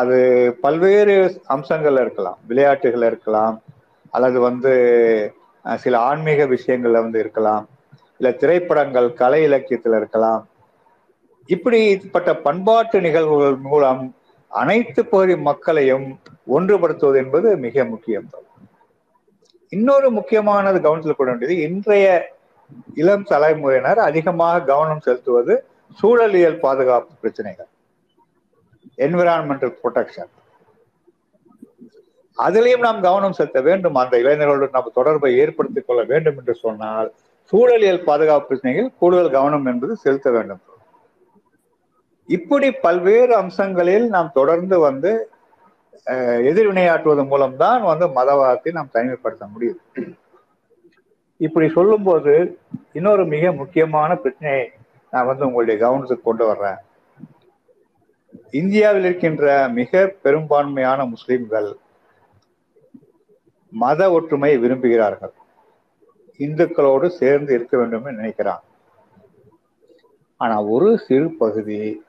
[0.00, 0.18] அது
[0.64, 1.14] பல்வேறு
[1.54, 3.56] அம்சங்கள்ல இருக்கலாம் விளையாட்டுகள் இருக்கலாம்
[4.10, 4.72] அல்லது வந்து
[5.76, 7.68] சில ஆன்மீக விஷயங்கள்ல வந்து இருக்கலாம்.
[8.18, 10.48] இல்ல திரைப்படங்கள் கலை இலக்கியத்துல இருக்கலாம்.
[11.46, 14.14] இப்படிப்பட்ட பண்பாட்டு நிகழ்வுகள் மூலம்
[14.48, 16.20] அனைத்து பகுதி மக்களையும்
[16.54, 18.30] ஒன்றுபடுத்துவது என்பது மிக முக்கியம்.
[19.68, 22.36] இன்னொரு முக்கியமானது கவனத்தில் கொள்ள வேண்டியது இன்றைய
[22.94, 25.64] இளம் தலைமுறையினர் அதிகமாக கவனம் செலுத்துவது
[26.02, 27.66] சூழலியல் பாதுகாப்பு பிரச்சனைகள்.
[28.96, 30.32] என்விரான்மெண்டல் ப்ரொடெக்ஷன்
[32.46, 33.96] அதிலையும் நாம் கவனம் செலுத்த வேண்டும்.
[34.02, 37.08] அந்த இளைஞர்களுடன் நாம் தொடர்பை ஏற்படுத்திக் கொள்ள வேண்டும் என்று சொன்னால்
[37.52, 40.62] சூழலியல் பாதுகாப்பு பிரச்சனைகள் கூடுதல் கவனம் என்பது செலுத்த வேண்டும்.
[42.28, 45.12] இப்படி பல்வேறு அம்சங்களில் நாம் தொடர்ந்து வந்து
[46.48, 49.80] எதிர்வினையாற்றுவதன் மூலம்தான் வந்து மதவாதத்தை நாம் தனிமைப்படுத்த முடியும்.
[51.40, 52.34] இப்படி சொல்லும்போது
[52.92, 54.66] இன்னொரு மிக முக்கியமான பிரச்சனையை
[55.12, 56.80] நான் வந்து உங்களுடைய கவனத்துக்கு கொண்டு வர்றேன்.
[58.60, 61.68] இந்தியாவில் இருக்கின்ற மிக பெரும்பான்மையான முஸ்லிம்கள்
[63.70, 65.34] மத ஒற்றுமையை விரும்புகிறார்கள்.
[66.38, 68.62] இந்துக்களோடு சேர்ந்து இருக்க வேண்டும் என்று நினைக்கிறான்.
[70.36, 72.06] ஆனா ஒரு சிறு பகுதி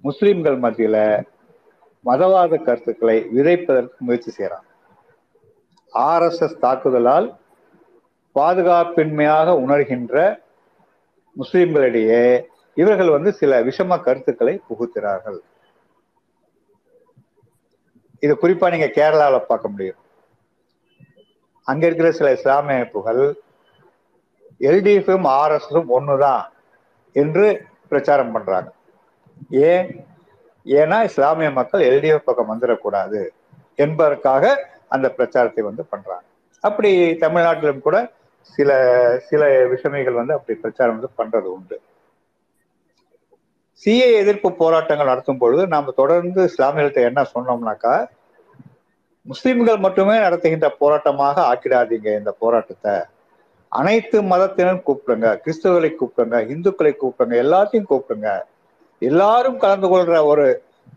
[0.00, 1.24] முஸ்லிம்கள் மத்தியில
[2.04, 4.66] மதவாத கருத்துக்களை விதைப்பதற்கு முயற்சி செய்யறான்
[5.92, 7.36] ஆர் எஸ் எஸ் தாக்குதலால்
[8.34, 10.38] பாதுகாப்பின்மையாக உணர்கின்ற
[11.36, 12.44] முஸ்லிம்களிடையே
[12.74, 15.40] இவர்கள் வந்து சில விஷம கருத்துக்களை புகுத்துகிறார்கள்.
[18.22, 20.00] இது குறிப்பா நீங்க கேரளாவில் பார்க்க முடியும்.
[21.64, 23.22] அங்க இருக்கிற சில இஸ்லாமிய அமைப்புகள்
[24.60, 26.42] எல்டிஎஃப்பும் ஆர்எஸும் ஒண்ணுதான்
[27.12, 28.72] என்று பிரச்சாரம் பண்றாங்க.
[29.50, 30.06] ஏன்?
[30.64, 33.28] ஏன்னா இஸ்லாமிய மக்கள் எல்டிஎஃப் பக்கம் வந்துடக்கூடாது
[33.74, 36.24] என்பதற்காக அந்த பிரச்சாரத்தை வந்து பண்றாங்க.
[36.60, 38.70] அப்படி தமிழ்நாட்டிலும் கூட சில
[39.18, 41.80] சில விஷமிகள் வந்து அப்படி பிரச்சாரம் வந்து பண்றது உண்டு.
[43.84, 47.94] சிஏ எதிர்ப்பு போராட்டங்கள் நடத்தும் பொழுது நாம் தொடர்ந்து இஸ்லாமியர்கள்ட்ட என்ன சொன்னோம்னாக்கா
[49.26, 52.94] முஸ்லிம்கள் மட்டுமே நடத்துகின்ற போராட்டமாக ஆக்கிடாதீங்க இந்த போராட்டத்தை.
[53.72, 58.30] அனைத்து மதத்தினரும் கூப்பிடுங்க கிறிஸ்தவர்களை கூப்பிடுங்க இந்துக்களை கூப்பிடுங்க எல்லாத்தையும் கூப்பிடுங்க.
[59.02, 60.46] எல்லாரும் கலந்து கொள்கிற ஒரு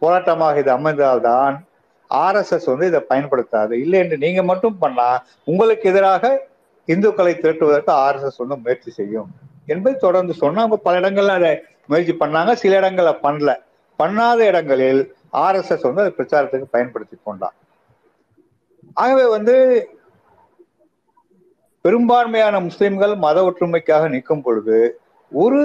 [0.02, 1.56] போராட்டமாக இது அமைந்தால்தான்
[2.12, 3.74] ஆர்எஸ்எஸ் வந்து இதை பயன்படுத்தாது.
[3.84, 5.10] இல்லை என்று நீங்க மட்டும் பண்ணா
[5.44, 6.24] உங்களுக்கு எதிராக
[6.88, 9.30] இந்துக்களை திரட்டுவதற்கு ஆர்எஸ்எஸ் வந்து முயற்சி செய்யும்.
[9.74, 11.54] என்பதை தொடர்ந்து சொன்னாங்க பல இடங்கள்ல அதை
[11.88, 12.54] முயற்சி பண்ணாங்க.
[12.64, 13.52] சில இடங்களை பண்ணல.
[14.00, 15.02] பண்ணாத இடங்களில்
[15.46, 17.56] ஆர்எஸ்எஸ் வந்து அதை பிரச்சாரத்துக்கு பயன்படுத்தி கொண்டான்
[18.94, 19.56] ஆகவே வந்து
[21.86, 24.78] பெரும்பான்மையான முஸ்லிம்கள் மத ஒற்றுமைக்காக நிற்கும் பொழுது
[25.32, 25.62] ஒரு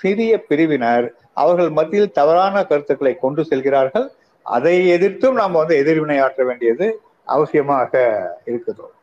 [0.00, 1.06] சிறிய பிரிவினர்
[1.42, 4.06] அவர்கள் மத்தியில் தவறான கருத்துக்களை கொண்டு செல்கிறார்கள்.
[4.46, 6.86] அதை எதிர்த்தும் நாம் வந்து எதிர்வினை ஆற்ற வேண்டியது
[7.26, 7.92] அவசியமாக
[8.44, 8.94] இருக்கிறோம்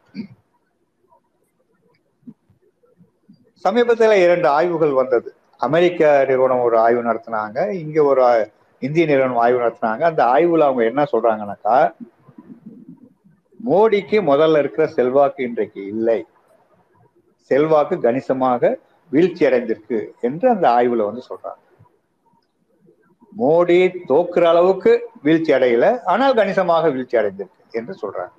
[3.66, 5.30] சமீபத்தில் இரண்டு ஆய்வுகள் வந்தது.
[5.62, 7.57] அமெரிக்க நிறுவனம் ஒரு ஆய்வு நடத்தினாங்க.
[7.84, 8.24] இங்க ஒரு
[8.82, 10.03] இந்திய நிறுவனம் ஆய்வு நடத்தினாங்க.
[10.12, 11.78] அந்த ஆய்வுல அவங்க என்ன சொல்றாங்கன்னாக்கா
[13.59, 16.20] மோடிக்கு முதல்ல இருக்கிற செல்வாக்கு இன்றைக்கு இல்லை.
[17.51, 18.72] செல்வாக்கு கணிசமாக
[19.12, 21.59] வீழ்ச்சி அடைந்திருக்கு என்று அந்த ஆய்வுல வந்து சொல்றாங்க.
[23.34, 23.78] மோடி
[24.12, 24.91] தோக்குற அளவுக்கு
[25.26, 28.34] வீழ்ச்சி அடையல ஆனால் கணிசமாக வீழ்ச்சி அடைந்திருக்கு என்று சொல்றாங்க.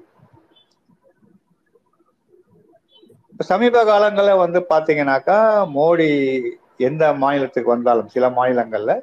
[3.50, 5.38] சமீப காலங்களில் வந்து பாத்தீங்கன்னாக்கா
[5.76, 6.10] மோடி
[6.88, 8.94] எந்த மாநிலத்துக்கு வந்தாலும் சில மாநிலங்கள்ல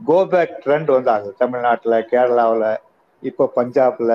[0.00, 2.68] கோபேக் ட்ரெண்ட் வந்து ஆகுது கேரளாவில்
[3.22, 4.12] இப்போ பஞ்சாப்ல.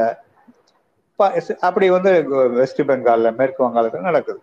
[1.68, 2.12] அப்படி வந்து
[2.60, 4.40] வெஸ்ட் பெங்கால்ல மேற்கு வங்காளத்தில் நடக்குது.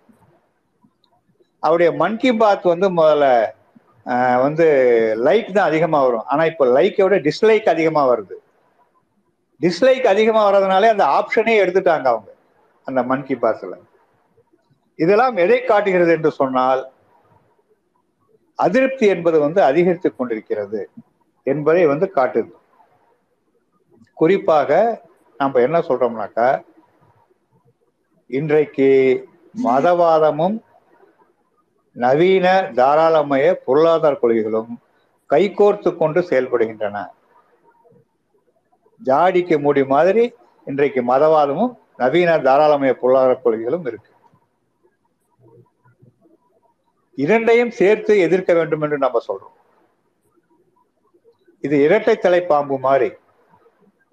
[1.62, 3.26] அவருடைய மன் கி பாத் வந்து முதல்ல
[4.44, 4.66] வந்து
[5.26, 6.26] லைக் தான் அதிகமாக வரும்.
[6.30, 8.36] ஆனால் இப்போ லைக்கை விட டிஸ்லைக் அதிகமாக வருது.
[9.60, 12.30] டிஸ்லைக் அதிகமாக வர்றதுனாலே அந்த ஆப்ஷனே எடுத்துட்டாங்க அவங்க
[12.86, 13.76] அந்த மன் கி பாத்தில்
[14.98, 16.80] இதெல்லாம் எதை காட்டுகிறது என்று சொன்னால்
[18.64, 20.80] அதிருப்தி என்பது வந்து அதிகரித்துக் கொண்டிருக்கிறது
[21.46, 22.50] என்பதை வந்து காட்டுது.
[24.20, 24.80] குறிப்பாக
[25.38, 26.48] நம்ம என்ன சொல்றோம்னாக்கா
[28.30, 28.88] இன்றைக்கு
[29.64, 30.56] மதவாதமும்
[31.96, 32.46] நவீன
[32.78, 34.72] தாராளமய பொருளாதார கொள்கைகளும்
[35.30, 36.98] கைகோர்த்து கொண்டு செயல்படுகின்றன.
[39.00, 40.24] ஜாடிக்கு மூடி மாதிரி
[40.66, 44.09] இன்றைக்கு மதவாதமும் நவீன தாராளமய பொருளாதார கொள்கைகளும் இருக்கு.
[47.24, 49.56] இரண்டையும் சேர்த்து எதிர்க்க வேண்டும் என்று நம்ம சொல்றோம்.
[51.64, 53.08] இது இரட்டை தலை பாம்பு மாதிரி.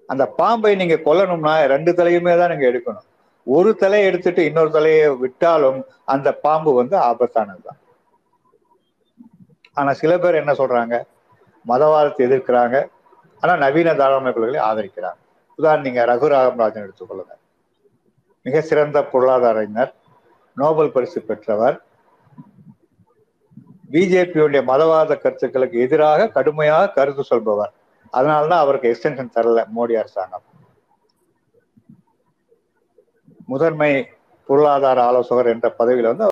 [0.08, 3.06] அந்த பாம்பை நீங்க கொல்லணும்னா ரெண்டு தலையுமே தான் நீங்க எடுக்கணும்.
[3.46, 5.78] ஒரு தலையை எடுத்துட்டு இன்னொரு தலையை விட்டாலும்
[6.14, 7.80] அந்த பாம்பு வந்து ஆபத்தானதுதான்
[9.78, 10.94] ஆனா சில பேர் என்ன சொல்றாங்க?
[11.66, 12.76] மதவாதத்தை எதிர்க்கிறாங்க.
[13.42, 15.18] ஆனா நவீன தாராளமய கொள்கைகளை ஆதரிக்கிறாங்க.
[15.58, 17.34] உதாரணம் நீங்க ரகுராமராஜன் எடுத்துக்கொள்ளுங்க
[18.46, 19.92] மிக சிறந்த பொருளாதாரஞர்
[20.56, 21.76] நோபல் பரிசு பெற்றவர்
[23.90, 27.72] பிஜேபியுடைய மதவாத கருத்துக்களுக்கு எதிராக கடுமையாக கருத்து சொல்பவர்.
[28.10, 30.42] அதனால்தான் அவருக்கு எக்ஸ்டென்ஷன் தரல மோடி அரசாங்கம்.
[33.46, 34.08] முதன்மை
[34.46, 36.24] பொருளாதார ஆலோசகர் என்ற பதவியில வந்து